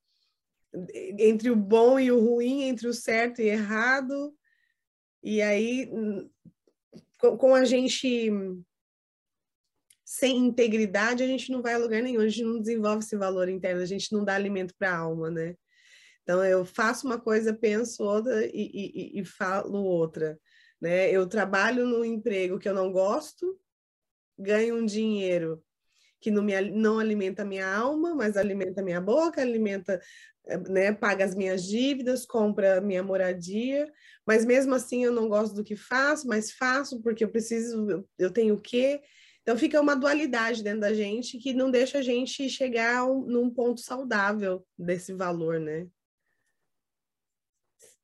entre 1.18 1.50
o 1.50 1.56
bom 1.56 1.98
e 1.98 2.10
o 2.10 2.18
ruim, 2.18 2.64
entre 2.64 2.88
o 2.88 2.92
certo 2.92 3.40
e 3.40 3.48
errado. 3.48 4.34
E 5.22 5.40
aí, 5.40 5.88
com 7.18 7.54
a 7.54 7.64
gente 7.64 8.30
sem 10.08 10.38
integridade, 10.38 11.22
a 11.22 11.26
gente 11.26 11.52
não 11.52 11.60
vai 11.60 11.74
a 11.74 11.78
lugar 11.78 12.02
nenhum, 12.02 12.22
a 12.22 12.28
gente 12.28 12.42
não 12.42 12.58
desenvolve 12.58 13.04
esse 13.04 13.14
valor 13.14 13.46
interno, 13.46 13.82
a 13.82 13.84
gente 13.84 14.10
não 14.10 14.24
dá 14.24 14.34
alimento 14.34 14.74
para 14.78 14.90
a 14.90 14.96
alma, 14.96 15.30
né? 15.30 15.54
Então, 16.22 16.42
eu 16.42 16.64
faço 16.64 17.06
uma 17.06 17.20
coisa, 17.20 17.52
penso 17.52 18.02
outra 18.02 18.46
e, 18.46 18.50
e, 18.54 19.20
e 19.20 19.24
falo 19.26 19.82
outra. 19.84 20.40
Né? 20.80 21.10
Eu 21.10 21.26
trabalho 21.26 21.86
no 21.86 22.02
emprego 22.06 22.58
que 22.58 22.66
eu 22.66 22.74
não 22.74 22.90
gosto, 22.90 23.60
ganho 24.38 24.76
um 24.76 24.86
dinheiro 24.86 25.62
que 26.18 26.30
não, 26.30 26.42
me, 26.42 26.58
não 26.70 26.98
alimenta 26.98 27.42
a 27.42 27.44
minha 27.46 27.70
alma, 27.70 28.14
mas 28.14 28.34
alimenta 28.38 28.80
a 28.80 28.84
minha 28.84 29.02
boca, 29.02 29.42
alimenta, 29.42 30.00
né, 30.70 30.90
paga 30.90 31.22
as 31.22 31.34
minhas 31.34 31.64
dívidas, 31.64 32.24
compra 32.24 32.80
minha 32.80 33.02
moradia, 33.02 33.86
mas 34.26 34.46
mesmo 34.46 34.74
assim 34.74 35.04
eu 35.04 35.12
não 35.12 35.28
gosto 35.28 35.54
do 35.54 35.62
que 35.62 35.76
faço, 35.76 36.26
mas 36.26 36.50
faço 36.50 37.02
porque 37.02 37.24
eu 37.24 37.28
preciso, 37.28 38.08
eu 38.18 38.30
tenho 38.30 38.54
o 38.54 38.60
quê? 38.60 39.02
Então 39.48 39.56
fica 39.56 39.80
uma 39.80 39.96
dualidade 39.96 40.62
dentro 40.62 40.80
da 40.80 40.92
gente 40.92 41.38
que 41.38 41.54
não 41.54 41.70
deixa 41.70 42.00
a 42.00 42.02
gente 42.02 42.50
chegar 42.50 43.06
um, 43.06 43.22
num 43.22 43.48
ponto 43.48 43.80
saudável 43.80 44.62
desse 44.78 45.14
valor, 45.14 45.58
né? 45.58 45.88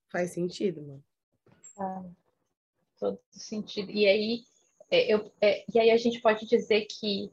Faz 0.08 0.30
sentido, 0.30 0.80
mano. 0.80 1.04
Ah, 1.78 2.02
todo 2.98 3.20
sentido. 3.30 3.90
E 3.90 4.06
aí, 4.06 4.44
é, 4.90 5.12
eu, 5.12 5.30
é, 5.38 5.66
e 5.70 5.78
aí 5.78 5.90
a 5.90 5.98
gente 5.98 6.18
pode 6.22 6.46
dizer 6.46 6.86
que 6.86 7.30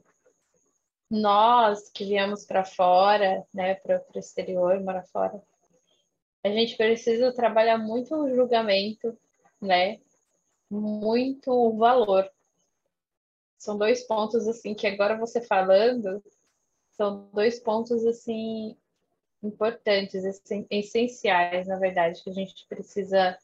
nós 1.08 1.88
que 1.88 2.04
viemos 2.04 2.44
para 2.44 2.66
fora, 2.66 3.42
né, 3.54 3.76
para 3.76 4.04
o 4.14 4.18
exterior, 4.18 4.78
morar 4.84 5.06
fora, 5.06 5.42
a 6.44 6.50
gente 6.50 6.76
precisa 6.76 7.32
trabalhar 7.32 7.78
muito 7.78 8.14
o 8.14 8.28
julgamento, 8.34 9.18
né, 9.58 10.02
muito 10.70 11.50
o 11.50 11.78
valor. 11.78 12.30
São 13.62 13.78
dois 13.78 14.02
pontos 14.02 14.48
assim 14.48 14.74
que 14.74 14.88
agora 14.88 15.16
você 15.16 15.40
falando, 15.40 16.20
são 16.96 17.28
dois 17.32 17.60
pontos 17.60 18.04
assim 18.04 18.76
importantes, 19.40 20.24
essenciais, 20.68 21.68
na 21.68 21.78
verdade, 21.78 22.20
que 22.24 22.30
a 22.30 22.32
gente 22.32 22.66
precisa 22.68 23.38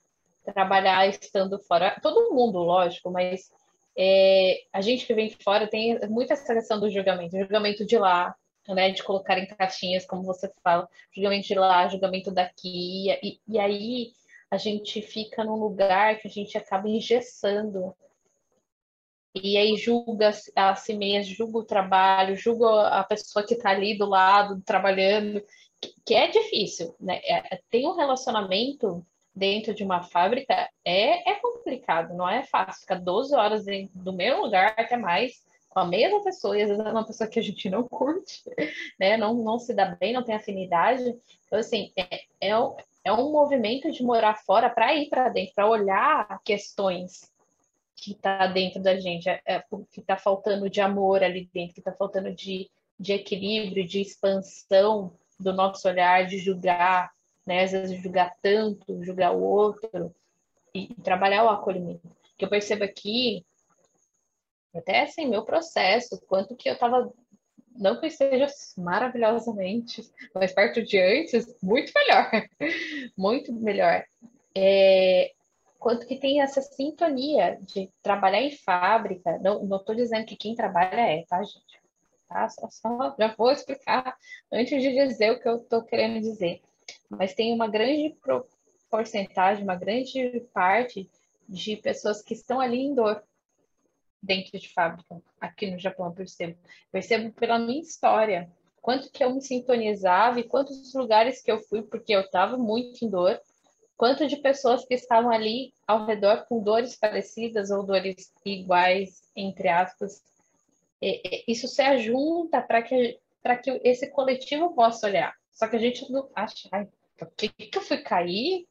trabalhar 0.44 1.08
estando 1.08 1.56
fora. 1.60 2.00
Todo 2.02 2.34
mundo, 2.34 2.58
lógico, 2.58 3.12
mas 3.12 3.52
é, 3.96 4.64
a 4.72 4.80
gente 4.80 5.06
que 5.06 5.14
vem 5.14 5.28
de 5.28 5.36
fora 5.36 5.68
tem 5.68 5.96
muita 6.08 6.32
essa 6.32 6.52
questão 6.52 6.80
do 6.80 6.90
julgamento, 6.90 7.38
julgamento 7.38 7.86
de 7.86 7.96
lá, 7.96 8.34
né, 8.66 8.90
de 8.90 9.04
colocar 9.04 9.38
em 9.38 9.46
caixinhas, 9.46 10.04
como 10.04 10.24
você 10.24 10.50
fala, 10.64 10.88
julgamento 11.14 11.46
de 11.46 11.54
lá, 11.54 11.86
julgamento 11.86 12.32
daqui, 12.32 13.08
e, 13.22 13.40
e 13.46 13.56
aí 13.56 14.10
a 14.50 14.56
gente 14.56 15.00
fica 15.00 15.44
num 15.44 15.54
lugar 15.54 16.18
que 16.18 16.26
a 16.26 16.30
gente 16.30 16.58
acaba 16.58 16.88
engessando 16.88 17.94
e 19.42 19.56
aí 19.56 19.76
julga 19.76 20.30
a 20.54 20.74
si 20.74 20.94
mesmo, 20.94 21.34
julga 21.34 21.58
o 21.58 21.64
trabalho, 21.64 22.36
julga 22.36 22.88
a 22.88 23.04
pessoa 23.04 23.44
que 23.44 23.54
está 23.54 23.70
ali 23.70 23.96
do 23.96 24.06
lado, 24.06 24.62
trabalhando, 24.62 25.42
que 26.04 26.14
é 26.14 26.28
difícil, 26.28 26.94
né? 27.00 27.20
É, 27.24 27.60
tem 27.70 27.86
um 27.86 27.96
relacionamento 27.96 29.04
dentro 29.34 29.72
de 29.74 29.84
uma 29.84 30.02
fábrica 30.02 30.68
é, 30.84 31.30
é 31.30 31.34
complicado, 31.36 32.14
não 32.14 32.28
é 32.28 32.42
fácil. 32.42 32.80
Ficar 32.80 33.00
12 33.00 33.34
horas 33.34 33.64
dentro 33.64 33.98
do 33.98 34.12
mesmo 34.12 34.42
lugar, 34.42 34.74
até 34.76 34.96
mais, 34.96 35.32
com 35.68 35.80
a 35.80 35.86
mesma 35.86 36.22
pessoa, 36.22 36.58
e 36.58 36.62
às 36.62 36.68
vezes 36.68 36.84
é 36.84 36.90
uma 36.90 37.06
pessoa 37.06 37.30
que 37.30 37.38
a 37.38 37.42
gente 37.42 37.70
não 37.70 37.84
curte, 37.86 38.42
né? 38.98 39.16
Não, 39.16 39.34
não 39.34 39.58
se 39.58 39.74
dá 39.74 39.96
bem, 40.00 40.12
não 40.12 40.24
tem 40.24 40.34
afinidade. 40.34 41.04
Então, 41.46 41.58
assim, 41.58 41.92
é, 41.96 42.22
é, 42.40 42.50
é 43.04 43.12
um 43.12 43.30
movimento 43.30 43.90
de 43.90 44.02
morar 44.02 44.34
fora 44.34 44.68
para 44.68 44.94
ir 44.94 45.08
para 45.08 45.28
dentro, 45.28 45.54
para 45.54 45.68
olhar 45.68 46.40
questões 46.44 47.30
que 48.00 48.12
está 48.12 48.46
dentro 48.46 48.80
da 48.80 48.96
gente, 48.98 49.28
é, 49.28 49.42
é, 49.44 49.64
que 49.90 50.00
está 50.00 50.16
faltando 50.16 50.70
de 50.70 50.80
amor 50.80 51.22
ali 51.22 51.50
dentro, 51.52 51.74
que 51.74 51.80
está 51.80 51.92
faltando 51.92 52.32
de, 52.32 52.70
de 52.98 53.12
equilíbrio, 53.12 53.86
de 53.86 54.00
expansão 54.00 55.12
do 55.38 55.52
nosso 55.52 55.88
olhar, 55.88 56.26
de 56.26 56.38
julgar, 56.38 57.10
né? 57.44 57.64
Às 57.64 57.72
vezes 57.72 58.00
julgar 58.00 58.34
tanto, 58.40 59.04
julgar 59.04 59.34
o 59.34 59.42
outro, 59.42 60.14
e, 60.72 60.92
e 60.92 60.94
trabalhar 61.02 61.44
o 61.44 61.48
acolhimento. 61.48 62.08
Que 62.36 62.44
eu 62.44 62.48
percebo 62.48 62.84
aqui, 62.84 63.44
até 64.74 65.02
assim, 65.02 65.26
meu 65.26 65.44
processo, 65.44 66.20
quanto 66.28 66.54
que 66.54 66.68
eu 66.68 66.74
estava 66.74 67.12
não 67.76 67.98
que 67.98 68.06
eu 68.06 68.08
esteja 68.08 68.46
maravilhosamente, 68.76 70.02
mas 70.34 70.52
perto 70.52 70.82
de 70.82 70.98
antes, 70.98 71.46
muito 71.62 71.92
melhor. 71.94 72.30
muito 73.16 73.52
melhor. 73.52 74.04
É, 74.54 75.32
quanto 75.78 76.06
que 76.06 76.18
tem 76.18 76.40
essa 76.40 76.60
sintonia 76.60 77.58
de 77.62 77.90
trabalhar 78.02 78.42
em 78.42 78.50
fábrica. 78.50 79.38
Não 79.38 79.76
estou 79.76 79.94
dizendo 79.94 80.26
que 80.26 80.36
quem 80.36 80.54
trabalha 80.54 81.00
é, 81.00 81.24
tá, 81.26 81.42
gente? 81.42 81.80
Tá? 82.28 82.48
Só, 82.48 82.68
só, 82.68 83.16
já 83.18 83.34
vou 83.34 83.50
explicar 83.50 84.16
antes 84.52 84.82
de 84.82 84.92
dizer 84.92 85.30
o 85.32 85.40
que 85.40 85.48
eu 85.48 85.56
estou 85.56 85.82
querendo 85.82 86.20
dizer. 86.20 86.60
Mas 87.08 87.34
tem 87.34 87.52
uma 87.54 87.68
grande 87.68 88.16
porcentagem, 88.90 89.64
uma 89.64 89.76
grande 89.76 90.40
parte 90.52 91.08
de 91.48 91.76
pessoas 91.76 92.22
que 92.22 92.34
estão 92.34 92.60
ali 92.60 92.80
em 92.80 92.94
dor 92.94 93.22
dentro 94.22 94.58
de 94.58 94.68
fábrica, 94.72 95.22
aqui 95.40 95.70
no 95.70 95.78
Japão, 95.78 96.06
eu 96.06 96.12
percebo. 96.12 96.58
Percebo 96.90 97.32
pela 97.32 97.58
minha 97.58 97.80
história, 97.80 98.50
quanto 98.82 99.10
que 99.10 99.22
eu 99.22 99.32
me 99.32 99.40
sintonizava 99.40 100.40
e 100.40 100.44
quantos 100.44 100.92
lugares 100.94 101.40
que 101.40 101.50
eu 101.50 101.58
fui, 101.60 101.82
porque 101.82 102.14
eu 102.14 102.22
estava 102.22 102.56
muito 102.56 103.04
em 103.04 103.08
dor, 103.08 103.40
quanto 103.98 104.28
de 104.28 104.36
pessoas 104.36 104.86
que 104.86 104.94
estavam 104.94 105.30
ali 105.30 105.74
ao 105.84 106.06
redor 106.06 106.46
com 106.46 106.62
dores 106.62 106.96
parecidas 106.96 107.68
ou 107.70 107.82
dores 107.82 108.32
iguais, 108.46 109.28
entre 109.34 109.68
aspas, 109.68 110.22
isso 111.48 111.66
se 111.66 111.82
ajunta 111.82 112.62
para 112.62 112.80
que, 112.80 113.18
que 113.62 113.80
esse 113.82 114.08
coletivo 114.10 114.72
possa 114.72 115.08
olhar. 115.08 115.34
Só 115.50 115.66
que 115.66 115.74
a 115.74 115.80
gente 115.80 116.10
não 116.12 116.30
acha, 116.36 116.68
ai, 116.70 116.86
por 117.18 117.28
que, 117.32 117.48
que 117.48 117.76
eu 117.76 117.82
fui 117.82 117.98
cair? 117.98 118.68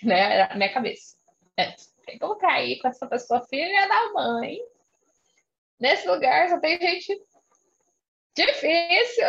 Né? 0.00 0.46
Na 0.46 0.54
minha 0.54 0.72
cabeça. 0.72 1.16
É, 1.56 1.74
eu 2.20 2.36
cair 2.36 2.78
com 2.78 2.86
essa 2.86 3.06
pessoa 3.08 3.44
filha 3.48 3.88
da 3.88 4.12
mãe? 4.12 4.60
Nesse 5.80 6.06
lugar 6.06 6.48
só 6.50 6.60
tem 6.60 6.80
gente 6.80 7.20
difícil. 8.32 9.26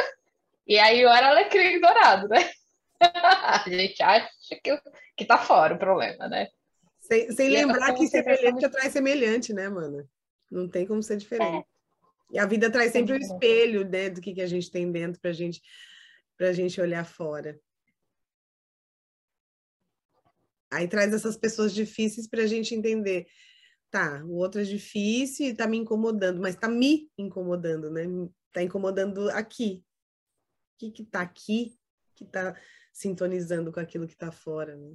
E 0.68 0.78
aí, 0.78 1.04
ora 1.04 1.30
alecrim 1.30 1.82
dourado, 1.82 2.28
né? 2.28 2.52
a 3.02 3.64
gente 3.68 4.04
acha 4.04 4.30
que, 4.50 4.82
que 5.18 5.26
tá 5.26 5.38
fora 5.38 5.76
o 5.76 5.80
problema, 5.80 6.28
né? 6.28 6.48
Sem, 7.00 7.32
sem 7.32 7.50
lembrar 7.50 7.94
que 7.94 8.08
semelhante 8.08 8.66
atrai 8.66 8.90
semelhante, 8.90 9.54
né, 9.54 9.68
mano? 9.70 10.08
Não 10.50 10.68
tem 10.68 10.86
como 10.86 11.02
ser 11.02 11.18
diferente. 11.18 11.66
É. 11.66 11.80
E 12.32 12.40
a 12.40 12.46
vida 12.46 12.72
traz 12.72 12.92
sempre 12.92 13.14
o 13.14 13.16
um 13.16 13.20
espelho 13.20 13.88
né, 13.88 14.10
do 14.10 14.22
que, 14.22 14.34
que 14.34 14.42
a 14.42 14.48
gente 14.48 14.70
tem 14.70 14.92
dentro 14.92 15.20
para 15.20 15.32
gente, 15.32 15.62
a 16.40 16.54
gente 16.54 16.80
olhar 16.80 17.06
fora. 17.06 17.60
Aí 20.72 20.88
traz 20.88 21.14
essas 21.14 21.36
pessoas 21.36 21.74
difíceis 21.74 22.28
para 22.28 22.44
a 22.44 22.48
gente 22.48 22.76
entender. 22.76 23.28
Tá, 23.90 24.24
o 24.24 24.36
outro 24.36 24.62
é 24.62 24.64
difícil 24.64 25.48
e 25.48 25.56
tá 25.56 25.66
me 25.66 25.76
incomodando, 25.76 26.40
mas 26.40 26.56
tá 26.56 26.68
me 26.68 27.10
incomodando, 27.18 27.90
né? 27.90 28.04
Tá 28.54 28.62
incomodando 28.62 29.32
aqui. 29.32 29.84
O 30.76 30.78
que 30.78 30.92
que 30.92 31.04
tá 31.04 31.22
aqui 31.22 31.79
que 32.20 32.26
tá 32.26 32.54
sintonizando 32.92 33.72
com 33.72 33.80
aquilo 33.80 34.08
que 34.08 34.16
tá 34.16 34.32
fora, 34.32 34.76
né? 34.76 34.94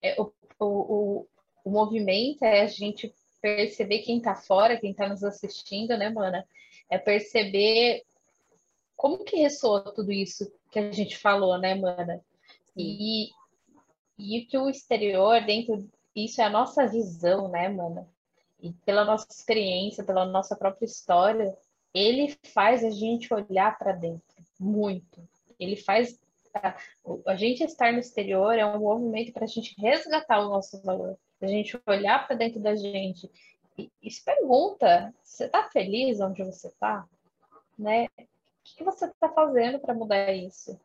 É, 0.00 0.20
o, 0.20 0.32
o, 0.60 1.26
o 1.64 1.70
movimento 1.70 2.44
é 2.44 2.62
a 2.62 2.66
gente 2.66 3.12
perceber 3.40 4.00
quem 4.00 4.18
está 4.18 4.36
fora, 4.36 4.78
quem 4.78 4.92
está 4.92 5.08
nos 5.08 5.24
assistindo, 5.24 5.96
né, 5.96 6.10
mana? 6.10 6.46
É 6.88 6.96
perceber 6.96 8.04
como 8.94 9.24
que 9.24 9.36
ressoa 9.36 9.92
tudo 9.92 10.12
isso 10.12 10.50
que 10.70 10.78
a 10.78 10.92
gente 10.92 11.18
falou, 11.18 11.58
né, 11.58 11.74
mana? 11.74 12.24
E, 12.76 13.30
e 14.16 14.42
que 14.46 14.56
o 14.56 14.70
exterior, 14.70 15.44
dentro, 15.44 15.90
isso 16.14 16.40
é 16.40 16.44
a 16.44 16.50
nossa 16.50 16.86
visão, 16.86 17.48
né, 17.48 17.68
mana? 17.68 18.08
E 18.60 18.72
pela 18.84 19.04
nossa 19.04 19.26
experiência, 19.30 20.04
pela 20.04 20.24
nossa 20.24 20.54
própria 20.54 20.86
história, 20.86 21.56
ele 21.92 22.36
faz 22.52 22.84
a 22.84 22.90
gente 22.90 23.32
olhar 23.34 23.76
para 23.76 23.92
dentro 23.92 24.35
muito. 24.58 25.26
Ele 25.58 25.76
faz 25.76 26.20
a, 27.26 27.36
gente 27.36 27.62
estar 27.62 27.92
no 27.92 27.98
exterior 27.98 28.58
é 28.58 28.64
um 28.64 28.80
movimento 28.80 29.32
para 29.32 29.44
a 29.44 29.48
gente 29.48 29.74
resgatar 29.78 30.40
o 30.40 30.48
nosso 30.48 30.82
valor 30.82 31.18
a 31.40 31.46
gente 31.46 31.78
olhar 31.86 32.26
para 32.26 32.36
dentro 32.36 32.60
da 32.60 32.74
gente 32.74 33.30
e, 33.78 33.90
e 34.02 34.10
se 34.10 34.24
pergunta: 34.24 35.14
você 35.22 35.44
está 35.44 35.68
feliz 35.70 36.20
onde 36.20 36.42
você 36.42 36.68
está? 36.68 37.06
Né? 37.78 38.06
O 38.18 38.24
que 38.64 38.84
você 38.84 39.06
está 39.06 39.28
fazendo 39.28 39.78
para 39.78 39.94
mudar 39.94 40.32
isso? 40.32 40.78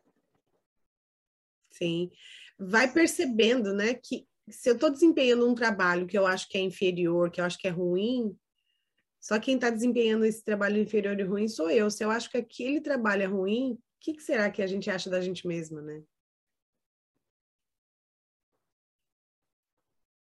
Sim. 1.71 2.11
Vai 2.59 2.91
percebendo, 2.91 3.73
né, 3.73 3.93
que 3.95 4.27
se 4.47 4.69
eu 4.69 4.75
estou 4.75 4.91
desempenhando 4.91 5.49
um 5.49 5.55
trabalho 5.55 6.05
que 6.05 6.17
eu 6.17 6.27
acho 6.27 6.47
que 6.47 6.57
é 6.57 6.61
inferior, 6.61 7.31
que 7.31 7.39
eu 7.39 7.45
acho 7.45 7.57
que 7.57 7.67
é 7.67 7.71
ruim, 7.71 8.37
só 9.21 9.39
quem 9.39 9.53
está 9.55 9.69
desempenhando 9.69 10.25
esse 10.25 10.43
trabalho 10.43 10.81
inferior 10.81 11.17
e 11.19 11.23
ruim 11.23 11.47
sou 11.47 11.69
eu. 11.69 11.91
Se 11.91 12.03
eu 12.03 12.09
acho 12.09 12.29
que 12.29 12.37
aquele 12.37 12.81
trabalho 12.81 13.21
é 13.21 13.27
ruim, 13.27 13.73
o 13.73 13.79
que, 13.99 14.13
que 14.15 14.23
será 14.23 14.49
que 14.49 14.63
a 14.63 14.67
gente 14.67 14.89
acha 14.89 15.11
da 15.11 15.21
gente 15.21 15.47
mesma, 15.47 15.79
né? 15.79 16.03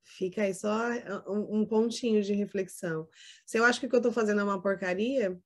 Fica 0.05 0.43
aí 0.43 0.53
só 0.53 0.91
um, 1.27 1.61
um 1.61 1.67
pontinho 1.67 2.23
de 2.23 2.35
reflexão. 2.35 3.09
Se 3.47 3.59
eu 3.59 3.65
acho 3.65 3.81
que 3.81 3.87
o 3.87 3.89
que 3.89 3.95
eu 3.95 3.99
estou 3.99 4.13
fazendo 4.13 4.43
é 4.43 4.45
uma 4.45 4.61
porcaria, 4.61 5.41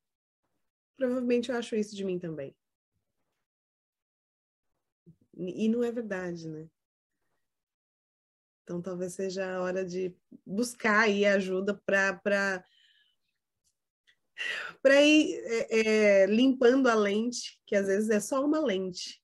provavelmente 0.96 1.50
eu 1.50 1.56
acho 1.56 1.76
isso 1.76 1.94
de 1.94 2.04
mim 2.04 2.18
também. 2.18 2.54
E 5.36 5.68
não 5.68 5.84
é 5.84 5.92
verdade, 5.92 6.48
né? 6.48 6.68
Então 8.64 8.82
talvez 8.82 9.14
seja 9.14 9.54
a 9.54 9.62
hora 9.62 9.84
de 9.84 10.12
buscar 10.44 11.04
aí 11.04 11.24
ajuda 11.24 11.72
para 11.72 12.64
para 14.82 15.02
ir 15.02 15.34
é, 15.44 16.22
é, 16.22 16.26
limpando 16.26 16.88
a 16.88 16.94
lente, 16.94 17.60
que 17.66 17.74
às 17.74 17.86
vezes 17.86 18.10
é 18.10 18.20
só 18.20 18.44
uma 18.44 18.60
lente, 18.60 19.22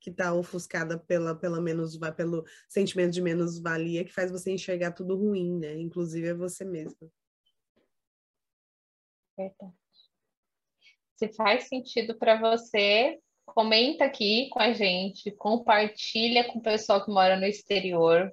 que 0.00 0.10
está 0.10 0.32
ofuscada 0.32 0.98
pela, 0.98 1.34
pela 1.34 1.60
menos, 1.60 1.98
pelo 2.16 2.44
sentimento 2.68 3.12
de 3.12 3.22
menos-valia, 3.22 4.04
que 4.04 4.12
faz 4.12 4.30
você 4.30 4.52
enxergar 4.52 4.92
tudo 4.92 5.16
ruim, 5.16 5.58
né? 5.58 5.78
Inclusive 5.78 6.28
é 6.28 6.34
você 6.34 6.64
mesma. 6.64 7.10
Verdade. 9.36 9.72
Se 11.16 11.28
faz 11.32 11.68
sentido 11.68 12.16
para 12.16 12.40
você, 12.40 13.18
comenta 13.44 14.04
aqui 14.04 14.48
com 14.50 14.60
a 14.60 14.72
gente, 14.72 15.30
compartilha 15.32 16.44
com 16.44 16.58
o 16.58 16.62
pessoal 16.62 17.04
que 17.04 17.10
mora 17.10 17.36
no 17.36 17.44
exterior. 17.44 18.32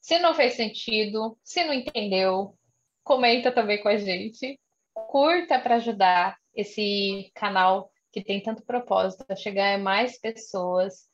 Se 0.00 0.18
não 0.18 0.34
fez 0.34 0.54
sentido, 0.54 1.38
se 1.42 1.64
não 1.64 1.72
entendeu, 1.72 2.58
comenta 3.02 3.52
também 3.52 3.82
com 3.82 3.88
a 3.88 3.96
gente. 3.96 4.58
Curta 4.94 5.58
para 5.58 5.76
ajudar 5.76 6.38
esse 6.54 7.30
canal 7.34 7.90
que 8.12 8.22
tem 8.22 8.40
tanto 8.40 8.64
propósito, 8.64 9.24
a 9.28 9.34
chegar 9.34 9.74
a 9.74 9.78
mais 9.78 10.20
pessoas. 10.20 11.08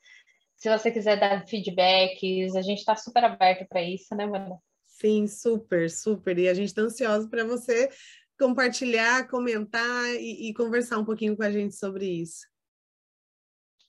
Se 0.55 0.69
você 0.69 0.91
quiser 0.91 1.19
dar 1.19 1.47
feedbacks, 1.47 2.55
a 2.55 2.61
gente 2.61 2.77
está 2.77 2.95
super 2.95 3.23
aberto 3.23 3.67
para 3.67 3.81
isso, 3.81 4.13
né, 4.15 4.27
Mano? 4.27 4.61
Sim, 4.85 5.25
super, 5.25 5.89
super. 5.89 6.37
E 6.37 6.47
a 6.47 6.53
gente 6.53 6.67
está 6.67 6.83
ansioso 6.83 7.27
para 7.27 7.43
você 7.43 7.89
compartilhar, 8.37 9.27
comentar 9.27 10.05
e, 10.15 10.49
e, 10.49 10.53
conversar 10.53 10.99
um 10.99 11.05
pouquinho 11.05 11.35
com 11.35 11.43
a 11.43 11.51
gente 11.51 11.75
sobre 11.75 12.05
isso. 12.05 12.45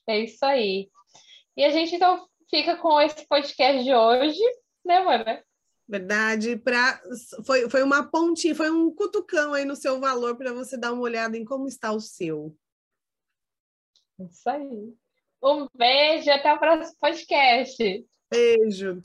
É 0.07 0.19
isso 0.19 0.43
aí. 0.43 0.89
E 1.55 1.63
a 1.63 1.69
gente 1.69 1.95
então 1.95 2.27
fica 2.49 2.75
com 2.77 2.99
esse 2.99 3.27
podcast 3.27 3.83
de 3.83 3.93
hoje, 3.93 4.41
né, 4.83 5.03
Mana? 5.03 5.43
Verdade, 5.93 6.55
pra, 6.55 6.99
foi, 7.45 7.69
foi 7.69 7.83
uma 7.83 8.03
pontinha, 8.09 8.55
foi 8.55 8.71
um 8.71 8.89
cutucão 8.89 9.53
aí 9.53 9.63
no 9.63 9.75
seu 9.75 9.99
valor 9.99 10.35
para 10.35 10.51
você 10.51 10.75
dar 10.75 10.91
uma 10.91 11.03
olhada 11.03 11.37
em 11.37 11.45
como 11.45 11.67
está 11.67 11.91
o 11.91 11.99
seu. 11.99 12.57
Isso 14.19 14.49
aí. 14.49 14.91
Um 15.43 15.67
beijo, 15.71 16.31
até 16.31 16.51
o 16.51 16.57
próximo 16.57 16.97
podcast. 16.99 18.07
Beijo. 18.31 18.99